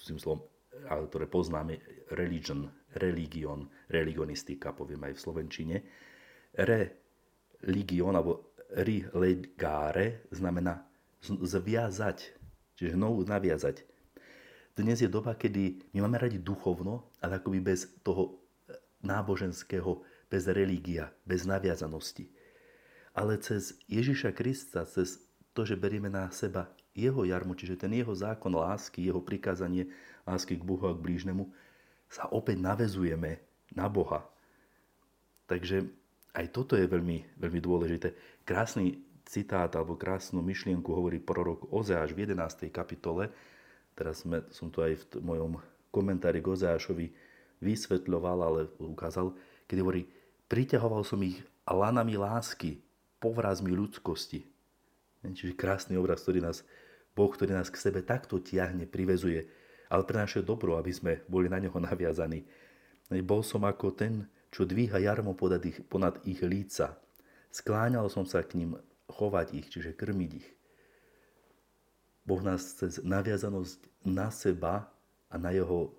tým 0.01 0.17
slovom, 0.17 0.41
ktoré 0.81 1.29
poznáme, 1.29 1.77
religion, 2.17 2.65
religion, 2.97 3.69
religionistika, 3.87 4.73
poviem 4.73 5.05
aj 5.05 5.13
v 5.13 5.23
slovenčine, 5.23 5.75
religion 6.57 8.13
alebo 8.17 8.57
rilegare 8.81 10.27
znamená 10.33 10.90
zviazať, 11.25 12.17
čiže 12.77 12.97
znovu 12.97 13.25
naviazať. 13.25 13.85
Dnes 14.73 14.97
je 15.03 15.09
doba, 15.11 15.37
kedy 15.37 15.93
my 15.93 16.07
máme 16.07 16.17
radi 16.17 16.41
duchovno, 16.41 17.11
ale 17.21 17.37
akoby 17.37 17.59
bez 17.61 17.91
toho 18.01 18.41
náboženského, 19.05 20.01
bez 20.31 20.47
religia, 20.49 21.11
bez 21.27 21.45
naviazanosti 21.45 22.31
ale 23.15 23.39
cez 23.39 23.75
Ježiša 23.91 24.31
Krista, 24.31 24.87
cez 24.87 25.19
to, 25.51 25.67
že 25.67 25.79
berieme 25.79 26.07
na 26.07 26.31
seba 26.31 26.71
jeho 26.95 27.23
jarmo, 27.27 27.55
čiže 27.55 27.79
ten 27.79 27.91
jeho 27.91 28.11
zákon 28.15 28.51
lásky, 28.51 29.03
jeho 29.03 29.19
prikázanie 29.19 29.91
lásky 30.27 30.59
k 30.59 30.63
Bohu 30.63 30.87
a 30.87 30.95
k 30.95 31.03
blížnemu, 31.03 31.47
sa 32.11 32.27
opäť 32.31 32.59
navezujeme 32.59 33.39
na 33.71 33.87
Boha. 33.87 34.27
Takže 35.47 35.87
aj 36.35 36.45
toto 36.51 36.79
je 36.79 36.87
veľmi, 36.87 37.39
veľmi 37.39 37.59
dôležité. 37.59 38.15
Krásny 38.47 38.99
citát 39.25 39.71
alebo 39.75 39.99
krásnu 39.99 40.41
myšlienku 40.41 40.89
hovorí 40.91 41.21
prorok 41.21 41.69
Ozeáš 41.71 42.13
v 42.15 42.29
11. 42.29 42.69
kapitole. 42.73 43.29
Teraz 43.93 44.23
sme, 44.23 44.45
som 44.49 44.71
to 44.71 44.81
aj 44.81 44.97
v 44.97 45.03
mojom 45.21 45.59
komentári 45.91 46.39
k 46.39 46.51
Ozeášovi 46.51 47.11
vysvetľoval, 47.61 48.37
ale 48.41 48.59
ukázal, 48.81 49.35
keď 49.67 49.77
hovorí, 49.83 50.07
priťahoval 50.49 51.03
som 51.05 51.21
ich 51.21 51.39
lanami 51.67 52.17
lásky, 52.17 52.81
povrazmi 53.21 53.69
ľudskosti. 53.71 54.43
Čiže 55.21 55.53
krásny 55.53 55.95
obraz, 55.95 56.25
ktorý 56.25 56.41
nás, 56.41 56.65
Boh, 57.13 57.29
ktorý 57.29 57.53
nás 57.53 57.69
k 57.69 57.77
sebe 57.77 58.01
takto 58.01 58.41
tiahne, 58.41 58.89
privezuje, 58.89 59.45
ale 59.91 60.03
pre 60.07 60.17
naše 60.17 60.41
dobro, 60.41 60.79
aby 60.81 60.91
sme 60.91 61.13
boli 61.29 61.45
na 61.51 61.61
neho 61.61 61.75
naviazaní. 61.77 62.47
Bol 63.21 63.43
som 63.45 63.61
ako 63.67 63.93
ten, 63.93 64.25
čo 64.49 64.65
dvíha 64.65 64.97
jarmo 65.03 65.35
ponad 65.35 66.15
ich 66.25 66.41
líca. 66.41 66.97
Skláňal 67.51 68.07
som 68.07 68.23
sa 68.23 68.41
k 68.41 68.57
ním 68.57 68.79
chovať 69.11 69.47
ich, 69.53 69.67
čiže 69.67 69.93
krmiť 69.93 70.31
ich. 70.33 70.49
Boh 72.25 72.41
nás 72.41 72.63
cez 72.77 73.01
naviazanosť 73.01 74.07
na 74.07 74.31
seba 74.31 74.87
a 75.27 75.35
na 75.35 75.51
jeho, 75.51 75.91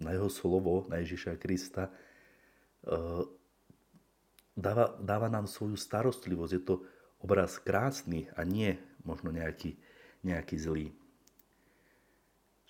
na 0.00 0.16
jeho 0.16 0.28
slovo, 0.32 0.88
na 0.88 0.98
Ježiša 1.00 1.38
Krista, 1.38 1.88
eh, 1.88 3.22
dáva, 4.56 4.96
dáva 4.98 5.28
nám 5.28 5.46
svoju 5.46 5.76
starostlivosť. 5.76 6.52
Je 6.52 6.62
to 6.64 6.74
obraz 7.20 7.60
krásny 7.60 8.26
a 8.34 8.42
nie 8.42 8.74
možno 9.04 9.30
nejaký, 9.30 9.76
nejaký 10.24 10.56
zlý. 10.56 10.86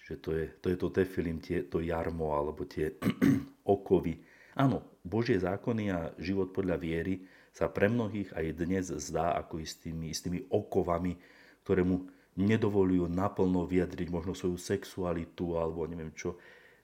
Čiže 0.03 0.15
to 0.23 0.31
je 0.35 0.45
to, 0.63 0.67
je 0.71 0.79
to 0.79 0.89
tefilím, 0.91 1.39
tie, 1.43 1.67
to 1.67 1.83
jarmo 1.83 2.35
alebo 2.35 2.63
tie 2.67 2.95
okovy. 3.67 4.23
Áno, 4.55 4.99
Božie 5.03 5.39
zákony 5.39 5.85
a 5.93 6.15
život 6.19 6.55
podľa 6.55 6.77
viery 6.79 7.23
sa 7.57 7.73
pre 7.73 7.89
mnohých 7.89 8.37
aj 8.37 8.47
dnes 8.53 8.93
zdá 8.93 9.33
ako 9.41 9.65
istými, 9.65 10.13
istými 10.13 10.45
okovami, 10.53 11.17
ktoré 11.65 11.81
mu 11.89 12.05
nedovolujú 12.37 13.09
naplno 13.09 13.65
vyjadriť 13.65 14.13
možno 14.13 14.37
svoju 14.37 14.61
sexualitu 14.61 15.57
alebo 15.57 15.89
neviem 15.89 16.13
čo. 16.13 16.37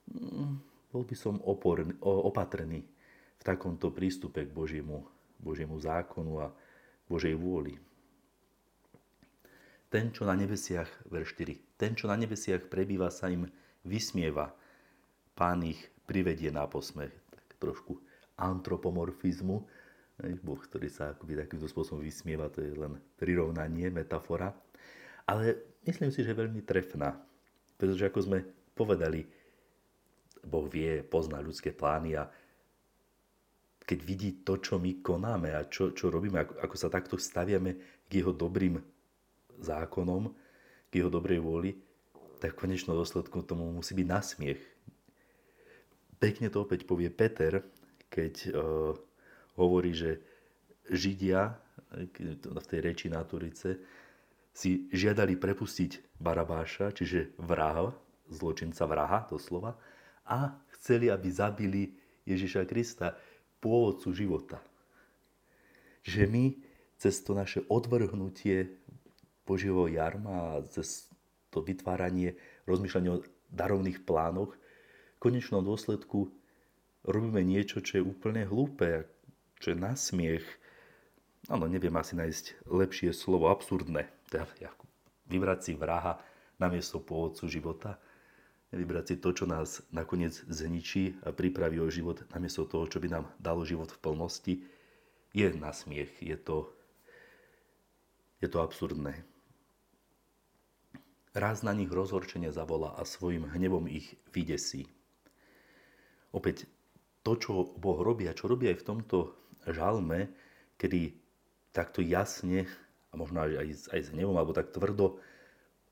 Mm, 0.09 0.57
bol 0.89 1.05
by 1.05 1.13
som 1.13 1.37
oporný, 1.45 1.93
opatrný 2.01 2.89
v 3.37 3.43
takomto 3.45 3.93
prístupe 3.93 4.49
k 4.49 4.51
Božiemu, 4.57 5.05
Božiemu 5.37 5.77
zákonu 5.77 6.41
a 6.41 6.49
Božej 7.05 7.37
vôli. 7.37 7.77
Ten, 9.93 10.09
čo 10.09 10.25
na 10.25 10.33
nebesiach, 10.33 10.89
verš 11.13 11.37
4, 11.37 11.77
ten, 11.77 11.93
čo 11.93 12.09
na 12.09 12.17
nebesiach 12.17 12.73
prebýva, 12.73 13.13
sa 13.13 13.29
im 13.29 13.45
vysmieva. 13.85 14.57
Pán 15.37 15.69
ich 15.69 15.85
privedie 16.09 16.49
na 16.49 16.65
posmech. 16.65 17.13
Tak 17.29 17.61
trošku 17.61 18.01
antropomorfizmu. 18.41 19.69
Boh, 20.21 20.61
ktorý 20.61 20.93
sa 20.93 21.17
akoby 21.17 21.35
takýmto 21.41 21.67
spôsobom 21.67 22.05
vysmieva, 22.05 22.53
to 22.53 22.61
je 22.61 22.77
len 22.77 23.01
prirovnanie, 23.17 23.89
metafora. 23.89 24.53
Ale 25.27 25.79
myslím 25.89 26.13
si, 26.13 26.23
že 26.23 26.37
je 26.37 26.43
veľmi 26.45 26.63
trefná. 26.63 27.17
Pretože 27.81 28.07
ako 28.07 28.21
sme 28.23 28.39
povedali, 28.77 29.25
Boh 30.43 30.67
vie, 30.67 31.03
pozná 31.07 31.39
ľudské 31.39 31.71
plány 31.71 32.19
a 32.19 32.27
keď 33.83 33.99
vidí 34.07 34.31
to, 34.47 34.63
čo 34.63 34.79
my 34.79 35.03
konáme 35.03 35.51
a 35.55 35.67
čo, 35.67 35.91
čo 35.91 36.11
robíme, 36.11 36.39
ako, 36.47 36.55
ako 36.63 36.77
sa 36.79 36.89
takto 36.91 37.19
staviame 37.19 38.05
k 38.07 38.23
jeho 38.23 38.31
dobrým 38.31 38.79
zákonom, 39.59 40.31
k 40.87 40.93
jeho 41.03 41.11
dobrej 41.11 41.43
vôli, 41.43 41.75
tak 42.39 42.55
v 42.55 42.67
konečnom 42.67 42.95
dôsledku 42.95 43.43
tomu 43.43 43.71
musí 43.71 43.95
byť 43.95 44.07
nasmiech. 44.07 44.63
Pekne 46.19 46.47
to 46.51 46.63
opäť 46.63 46.87
povie 46.87 47.11
Peter, 47.11 47.63
keď 48.07 48.35
uh, 48.51 48.95
hovorí, 49.57 49.93
že 49.93 50.21
Židia 50.89 51.57
v 52.43 52.67
tej 52.67 52.81
reči 52.81 53.07
na 53.13 53.23
Turice 53.25 53.79
si 54.53 54.89
žiadali 54.93 55.37
prepustiť 55.41 56.21
Barabáša, 56.21 56.93
čiže 56.93 57.37
vraha, 57.41 57.93
zločinca 58.29 58.85
vraha 58.85 59.25
doslova, 59.29 59.77
a 60.29 60.53
chceli, 60.79 61.09
aby 61.09 61.29
zabili 61.33 61.83
Ježiša 62.29 62.69
Krista 62.69 63.17
pôvodcu 63.59 64.13
života. 64.15 64.59
Že 66.05 66.23
my 66.29 66.45
cez 66.99 67.19
to 67.23 67.35
naše 67.35 67.67
odvrhnutie 67.67 68.71
Božieho 69.43 69.91
jarma 69.91 70.59
a 70.59 70.63
cez 70.71 71.11
to 71.51 71.61
vytváranie, 71.61 72.39
rozmýšľanie 72.65 73.11
o 73.11 73.23
darovných 73.51 74.07
plánoch, 74.07 74.55
v 74.55 75.19
konečnom 75.19 75.63
dôsledku 75.63 76.31
robíme 77.07 77.43
niečo, 77.43 77.83
čo 77.83 78.01
je 78.01 78.07
úplne 78.07 78.47
hlúpe, 78.47 79.07
čo 79.63 79.71
je 79.71 79.79
nasmiech 79.79 80.43
áno, 81.51 81.67
neviem 81.67 81.95
asi 81.99 82.15
nájsť 82.15 82.69
lepšie 82.69 83.11
slovo, 83.11 83.51
absurdné. 83.51 84.07
Teda 84.31 84.47
vybrať 85.27 85.59
si 85.63 85.73
vraha 85.75 86.21
namiesto 86.61 87.03
pôvodcu 87.03 87.51
života, 87.51 87.99
vybrať 88.71 89.05
si 89.05 89.15
to, 89.19 89.35
čo 89.35 89.45
nás 89.49 89.83
nakoniec 89.91 90.37
zničí 90.47 91.19
a 91.27 91.35
pripraví 91.35 91.83
o 91.83 91.91
život 91.91 92.23
namiesto 92.31 92.69
toho, 92.69 92.87
čo 92.87 93.03
by 93.03 93.09
nám 93.11 93.25
dalo 93.43 93.67
život 93.67 93.91
v 93.91 93.99
plnosti, 93.99 94.55
je 95.33 95.47
na 95.57 95.73
smiech, 95.73 96.13
je 96.21 96.37
to, 96.37 96.69
je 98.45 98.49
to 98.53 98.61
absurdné. 98.61 99.25
Raz 101.33 101.65
na 101.65 101.73
nich 101.73 101.89
rozhorčenie 101.89 102.53
zavolá 102.53 102.93
a 102.93 103.09
svojim 103.09 103.49
hnevom 103.49 103.89
ich 103.89 104.21
vydesí. 104.37 104.85
Opäť 106.29 106.69
to, 107.25 107.41
čo 107.41 107.73
Boh 107.81 108.05
robí 108.05 108.29
a 108.29 108.37
čo 108.37 108.53
robí 108.53 108.69
aj 108.69 108.85
v 108.85 108.87
tomto 108.89 109.19
žalme, 109.69 110.31
kedy 110.81 111.15
takto 111.71 112.03
jasne, 112.03 112.67
a 113.13 113.15
možno 113.15 113.45
aj, 113.45 113.93
aj 113.93 114.01
s 114.01 114.09
hnevom, 114.11 114.35
alebo 114.35 114.57
tak 114.57 114.73
tvrdo 114.73 115.21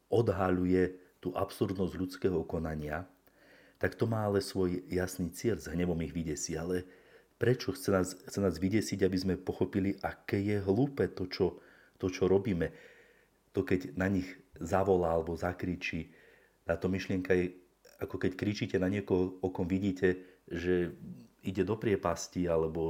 odhaľuje 0.08 0.96
tú 1.20 1.36
absurdnosť 1.36 1.94
ľudského 1.94 2.40
konania, 2.48 3.04
tak 3.80 3.96
to 3.96 4.04
má 4.04 4.28
ale 4.28 4.44
svoj 4.44 4.84
jasný 4.88 5.32
cieľ, 5.32 5.56
s 5.56 5.68
hnevom 5.68 5.96
ich 6.04 6.12
vydesí. 6.12 6.56
Ale 6.56 6.84
prečo 7.40 7.72
chce 7.72 7.88
nás, 7.88 8.08
chce 8.12 8.38
nás 8.40 8.60
vydesiť, 8.60 9.00
aby 9.04 9.16
sme 9.16 9.34
pochopili, 9.40 9.96
aké 10.04 10.36
je 10.36 10.60
hlúpe 10.60 11.08
to, 11.16 11.24
čo, 11.28 11.60
to, 11.96 12.12
čo 12.12 12.28
robíme. 12.28 12.72
To, 13.56 13.64
keď 13.64 13.96
na 13.96 14.08
nich 14.12 14.28
zavolá 14.60 15.16
alebo 15.16 15.32
zakričí. 15.32 16.12
Táto 16.68 16.92
myšlienka 16.92 17.32
je, 17.32 17.56
ako 18.00 18.20
keď 18.20 18.32
kričíte 18.36 18.76
na 18.76 18.92
niekoho, 18.92 19.40
o 19.40 19.48
kom 19.48 19.64
vidíte, 19.64 20.20
že 20.44 20.92
ide 21.40 21.64
do 21.64 21.76
priepasti 21.76 22.44
alebo 22.44 22.82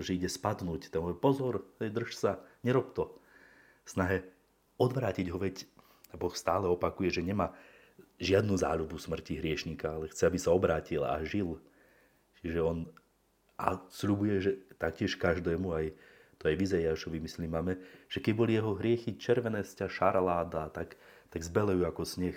že 0.00 0.16
ide 0.16 0.28
spadnúť. 0.28 0.88
Tam 0.88 1.08
pozor, 1.16 1.64
drž 1.78 2.16
sa, 2.16 2.32
nerob 2.64 2.96
to. 2.96 3.12
Snahe 3.84 4.24
odvrátiť 4.80 5.28
ho, 5.30 5.38
veď 5.38 5.66
Boh 6.16 6.32
stále 6.32 6.68
opakuje, 6.68 7.20
že 7.20 7.22
nemá 7.24 7.52
žiadnu 8.22 8.54
záľubu 8.54 8.96
smrti 8.96 9.40
hriešníka, 9.40 9.98
ale 9.98 10.12
chce, 10.12 10.28
aby 10.28 10.38
sa 10.38 10.54
obrátil 10.54 11.02
a 11.02 11.20
žil. 11.24 11.58
Čiže 12.40 12.60
on 12.62 12.78
a 13.62 13.78
sľubuje, 13.90 14.34
že 14.42 14.52
taktiež 14.80 15.14
každému, 15.14 15.70
aj 15.70 15.86
to 16.42 16.50
aj 16.50 16.58
Vizejášovi 16.58 17.22
myslím 17.22 17.54
máme, 17.54 17.78
že 18.10 18.18
keď 18.18 18.32
boli 18.34 18.58
jeho 18.58 18.74
hriechy 18.74 19.14
červené 19.14 19.62
sťa 19.62 19.86
šaraláda, 19.86 20.74
tak, 20.74 20.98
tak 21.30 21.40
zbelejú 21.46 21.86
ako 21.86 22.02
sneh. 22.02 22.34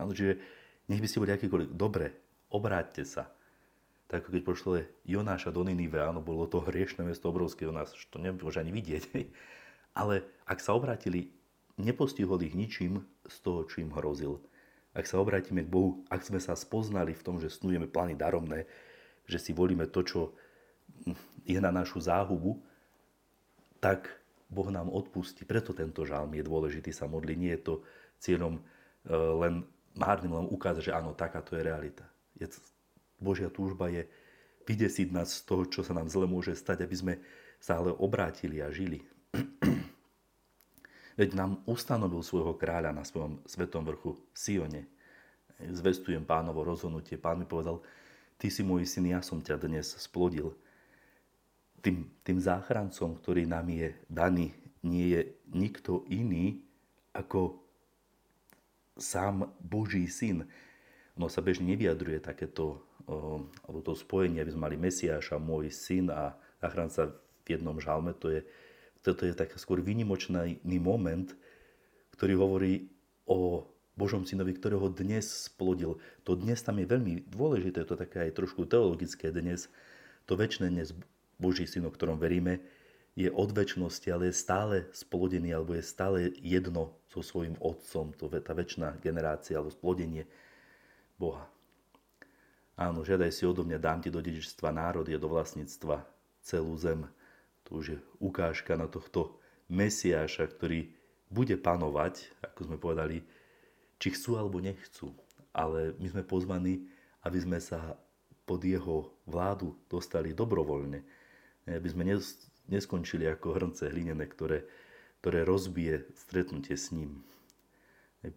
Ale 0.00 0.16
že 0.16 0.40
nech 0.88 1.04
by 1.04 1.08
ste 1.08 1.20
boli 1.20 1.32
akýkoľvek, 1.36 1.70
dobre, 1.76 2.16
obráťte 2.48 3.04
sa. 3.04 3.28
Tak 4.14 4.30
ako 4.30 4.30
keď 4.30 4.42
pošle 4.46 4.76
Jonáša 5.02 5.50
do 5.50 5.66
Ninive, 5.66 5.98
áno, 5.98 6.22
bolo 6.22 6.46
to 6.46 6.62
hriešne 6.62 7.02
mesto 7.02 7.34
obrovské, 7.34 7.66
u 7.66 7.74
nás 7.74 7.90
to 8.14 8.22
nemôže 8.22 8.62
ani 8.62 8.70
vidieť. 8.70 9.10
Ale 9.98 10.22
ak 10.46 10.62
sa 10.62 10.70
obrátili, 10.78 11.34
nepostihol 11.74 12.38
ich 12.46 12.54
ničím 12.54 13.02
z 13.26 13.36
toho, 13.42 13.66
čo 13.66 13.82
im 13.82 13.90
hrozil 13.90 14.38
ak 14.94 15.10
sa 15.10 15.18
obrátime 15.18 15.66
k 15.66 15.68
Bohu, 15.68 16.06
ak 16.06 16.22
sme 16.22 16.38
sa 16.38 16.54
spoznali 16.54 17.18
v 17.18 17.24
tom, 17.26 17.36
že 17.42 17.50
snujeme 17.50 17.90
plány 17.90 18.14
daromné, 18.14 18.70
že 19.26 19.42
si 19.42 19.50
volíme 19.50 19.90
to, 19.90 20.06
čo 20.06 20.20
je 21.42 21.58
na 21.58 21.74
našu 21.74 21.98
záhubu, 21.98 22.62
tak 23.82 24.06
Boh 24.46 24.70
nám 24.70 24.86
odpustí. 24.94 25.42
Preto 25.42 25.74
tento 25.74 26.06
žalm 26.06 26.30
je 26.38 26.46
dôležitý 26.46 26.94
sa 26.94 27.10
modliť. 27.10 27.36
Nie 27.36 27.58
je 27.58 27.62
to 27.66 27.74
cieľom 28.22 28.54
e, 28.54 28.62
len 29.12 29.66
márnym 29.98 30.38
len 30.38 30.46
ukázať, 30.46 30.94
že 30.94 30.96
áno, 30.96 31.10
takáto 31.10 31.58
je 31.58 31.66
realita. 31.66 32.06
Je, 32.38 32.46
Božia 33.20 33.48
túžba 33.50 33.90
je 33.90 34.06
vydesiť 34.64 35.12
nás 35.12 35.30
z 35.30 35.42
toho, 35.44 35.68
čo 35.68 35.84
sa 35.84 35.92
nám 35.92 36.08
zle 36.08 36.24
môže 36.24 36.56
stať, 36.56 36.84
aby 36.84 36.96
sme 36.96 37.14
sa 37.60 37.80
ale 37.80 37.92
obrátili 37.92 38.60
a 38.60 38.68
žili. 38.72 39.04
Veď 41.20 41.30
nám 41.38 41.62
ustanovil 41.68 42.20
svojho 42.26 42.58
kráľa 42.58 42.90
na 42.90 43.06
svojom 43.06 43.38
svetom 43.46 43.86
vrchu 43.86 44.18
Sione. 44.34 44.90
Zvestujem 45.62 46.26
pánovo 46.26 46.66
rozhodnutie. 46.66 47.14
Pán 47.14 47.38
mi 47.38 47.46
povedal, 47.46 47.78
ty 48.36 48.50
si 48.50 48.66
môj 48.66 48.82
syn, 48.82 49.14
ja 49.14 49.22
som 49.22 49.38
ťa 49.38 49.62
dnes 49.62 49.94
splodil. 49.94 50.50
Tým, 51.84 52.08
tým 52.26 52.38
záchrancom, 52.42 53.20
ktorý 53.22 53.46
nám 53.46 53.70
je 53.70 53.94
daný, 54.10 54.50
nie 54.82 55.14
je 55.14 55.20
nikto 55.54 56.02
iný 56.10 56.60
ako 57.14 57.62
sám 58.98 59.48
Boží 59.62 60.10
syn. 60.10 60.44
No 61.14 61.30
sa 61.30 61.40
bežne 61.40 61.70
nevyjadruje 61.70 62.18
takéto, 62.18 62.82
alebo 63.06 63.78
to 63.84 63.92
spojenie, 63.92 64.40
aby 64.40 64.52
sme 64.52 64.66
mali 64.70 64.76
Mesiáša, 64.80 65.36
môj 65.36 65.68
syn 65.70 66.08
a 66.08 66.36
záchranca 66.60 67.12
v 67.44 67.46
jednom 67.58 67.76
žalme, 67.76 68.16
to 68.16 68.32
je 68.32 68.40
toto 69.04 69.28
je 69.28 69.36
tak 69.36 69.52
skôr 69.60 69.84
vynimočný 69.84 70.64
moment, 70.80 71.28
ktorý 72.16 72.40
hovorí 72.40 72.88
o 73.28 73.68
Božom 73.94 74.24
synovi, 74.24 74.56
ktorého 74.56 74.88
dnes 74.88 75.28
splodil. 75.28 76.00
To 76.24 76.32
dnes 76.34 76.64
tam 76.64 76.80
je 76.80 76.88
veľmi 76.88 77.28
dôležité, 77.28 77.84
to 77.84 78.00
také 78.00 78.26
aj 78.26 78.40
trošku 78.40 78.64
teologické 78.64 79.28
dnes. 79.28 79.68
To 80.24 80.40
väčšie 80.40 80.72
dnes 80.72 80.96
Boží 81.36 81.68
syn, 81.68 81.84
o 81.84 81.92
ktorom 81.92 82.16
veríme, 82.16 82.64
je 83.14 83.30
od 83.30 83.54
väčšnosti, 83.54 84.08
ale 84.10 84.32
je 84.32 84.40
stále 84.40 84.76
splodený, 84.90 85.54
alebo 85.54 85.76
je 85.76 85.84
stále 85.86 86.34
jedno 86.40 86.98
so 87.06 87.22
svojím 87.22 87.54
otcom, 87.62 88.10
to 88.16 88.26
je 88.26 88.42
tá 88.42 88.56
väčšiná 88.56 88.98
generácia, 88.98 89.54
alebo 89.60 89.70
splodenie 89.70 90.26
Boha. 91.14 91.53
Áno, 92.74 93.06
žiadaj 93.06 93.30
si 93.30 93.46
odo 93.46 93.62
mňa, 93.62 93.78
dám 93.78 94.02
ti 94.02 94.10
do 94.10 94.18
dedičstva 94.18 94.74
národy 94.74 95.14
a 95.14 95.22
do 95.22 95.30
vlastníctva 95.30 96.02
celú 96.42 96.74
zem. 96.74 97.06
To 97.70 97.78
už 97.78 97.84
je 97.94 97.98
ukážka 98.18 98.74
na 98.74 98.90
tohto 98.90 99.38
Mesiáša, 99.70 100.50
ktorý 100.50 100.90
bude 101.30 101.54
panovať, 101.56 102.28
ako 102.42 102.60
sme 102.66 102.76
povedali, 102.76 103.22
či 104.02 104.12
chcú 104.12 104.36
alebo 104.36 104.58
nechcú. 104.58 105.14
Ale 105.54 105.94
my 106.02 106.06
sme 106.10 106.22
pozvaní, 106.26 106.84
aby 107.22 107.38
sme 107.38 107.62
sa 107.62 107.94
pod 108.44 108.60
jeho 108.60 109.08
vládu 109.24 109.78
dostali 109.86 110.34
dobrovoľne. 110.34 111.00
Aby 111.64 111.88
sme 111.88 112.04
neskončili 112.68 113.24
ako 113.30 113.54
hrnce 113.56 113.88
hlinené, 113.88 114.26
ktoré, 114.28 114.66
ktoré 115.22 115.46
rozbije 115.46 116.10
stretnutie 116.18 116.76
s 116.76 116.92
ním. 116.92 117.22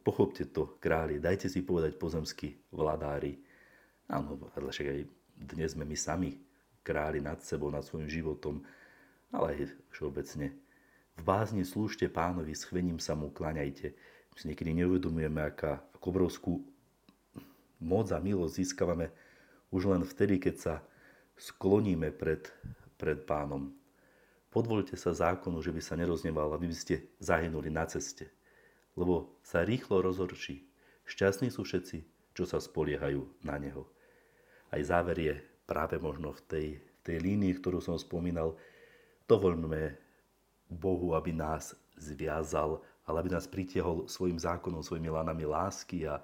Pochopte 0.05 0.47
to, 0.47 0.77
králi, 0.79 1.19
dajte 1.19 1.49
si 1.51 1.65
povedať 1.65 1.99
pozemskí 1.99 2.71
vladári. 2.71 3.39
Áno, 4.07 4.39
ale 4.55 4.71
však 4.71 4.87
aj 4.87 5.01
dnes 5.51 5.75
sme 5.75 5.83
my 5.83 5.97
sami 5.99 6.39
králi 6.79 7.19
nad 7.19 7.43
sebou, 7.43 7.67
nad 7.67 7.83
svojim 7.83 8.07
životom, 8.07 8.63
ale 9.35 9.51
aj 9.51 9.75
všeobecne. 9.91 10.55
V 11.19 11.21
bázni 11.27 11.67
slúžte 11.67 12.07
pánovi, 12.07 12.55
schvením 12.55 13.03
sa 13.03 13.19
mu 13.19 13.27
klaňajte. 13.27 13.91
My 14.31 14.35
si 14.39 14.47
niekedy 14.47 14.71
neuvedomujeme, 14.79 15.43
aká, 15.43 15.83
akú 15.91 16.15
obrovskú 16.15 16.63
moc 17.83 18.07
a 18.15 18.23
milosť 18.23 18.53
získavame 18.63 19.11
už 19.75 19.91
len 19.91 20.07
vtedy, 20.07 20.39
keď 20.39 20.55
sa 20.55 20.73
skloníme 21.35 22.15
pred, 22.15 22.47
pred 22.95 23.27
pánom. 23.27 23.75
Podvolte 24.47 24.95
sa 24.95 25.11
zákonu, 25.11 25.59
že 25.59 25.75
by 25.75 25.81
sa 25.83 25.99
nerozneval, 25.99 26.55
aby 26.55 26.71
by 26.71 26.77
ste 26.77 26.95
zahynuli 27.19 27.67
na 27.67 27.83
ceste. 27.83 28.31
Lebo 28.95 29.37
sa 29.43 29.67
rýchlo 29.67 29.99
rozhorčí. 29.99 30.65
Šťastní 31.03 31.51
sú 31.51 31.67
všetci, 31.67 32.07
čo 32.33 32.47
sa 32.47 32.57
spoliehajú 32.57 33.27
na 33.43 33.59
neho. 33.59 33.85
Aj 34.71 34.81
záver 34.83 35.17
je 35.19 35.35
práve 35.67 35.99
možno 35.99 36.35
v 36.35 36.41
tej, 36.47 36.67
tej 37.03 37.17
línii, 37.23 37.57
ktorú 37.59 37.79
som 37.79 37.95
spomínal, 37.95 38.55
Dovoľme 39.27 39.91
Bohu, 40.71 41.11
aby 41.11 41.35
nás 41.35 41.75
zviazal, 41.99 42.79
ale 43.03 43.19
aby 43.19 43.35
nás 43.35 43.43
pritiahol 43.43 44.07
svojim 44.07 44.39
zákonom, 44.39 44.79
svojimi 44.79 45.11
lanami 45.11 45.43
lásky 45.43 46.07
a 46.07 46.23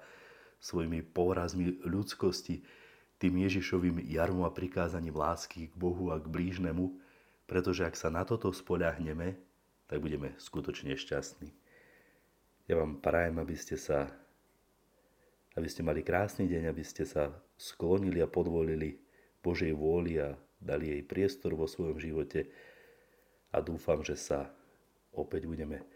svojimi 0.56 1.04
porazmi 1.04 1.84
ľudskosti, 1.84 2.64
tým 3.20 3.44
Ježišovým 3.44 4.08
jarmom 4.08 4.48
a 4.48 4.52
prikázaním 4.52 5.20
lásky 5.20 5.68
k 5.68 5.74
Bohu 5.76 6.08
a 6.08 6.16
k 6.16 6.24
blížnemu, 6.24 6.96
pretože 7.44 7.84
ak 7.84 7.92
sa 7.92 8.08
na 8.08 8.24
toto 8.24 8.48
spoľahneme, 8.48 9.36
tak 9.84 10.00
budeme 10.00 10.32
skutočne 10.40 10.96
šťastní. 10.96 11.52
Ja 12.64 12.80
vám 12.80 13.04
prajem, 13.04 13.36
aby 13.36 13.52
ste 13.52 13.76
sa 13.76 14.08
aby 15.54 15.68
ste 15.70 15.86
mali 15.86 16.02
krásny 16.02 16.50
deň, 16.50 16.70
aby 16.70 16.82
ste 16.82 17.06
sa 17.06 17.30
sklonili 17.54 18.18
a 18.22 18.30
podvolili 18.30 18.98
Božej 19.40 19.72
vôli 19.74 20.18
a 20.18 20.34
dali 20.58 20.90
jej 20.90 21.02
priestor 21.06 21.54
vo 21.54 21.68
svojom 21.68 22.00
živote, 22.00 22.50
a 23.54 23.62
dúfam, 23.62 24.02
že 24.02 24.18
sa 24.18 24.50
opäť 25.14 25.46
budeme 25.46 25.86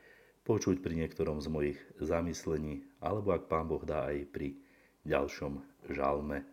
počuť 0.46 0.78
pri 0.78 0.94
niektorom 0.94 1.42
z 1.42 1.50
mojich 1.50 1.78
zamyslení, 1.98 2.86
alebo 3.02 3.34
ak 3.34 3.50
Pán 3.50 3.66
Boh 3.66 3.82
dá 3.82 4.06
aj 4.06 4.30
pri 4.30 4.54
ďalšom 5.02 5.58
žalme. 5.90 6.46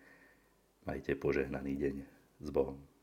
Majte 0.90 1.14
požehnaný 1.14 1.78
deň 1.78 1.96
s 2.42 2.50
Bohom. 2.50 2.95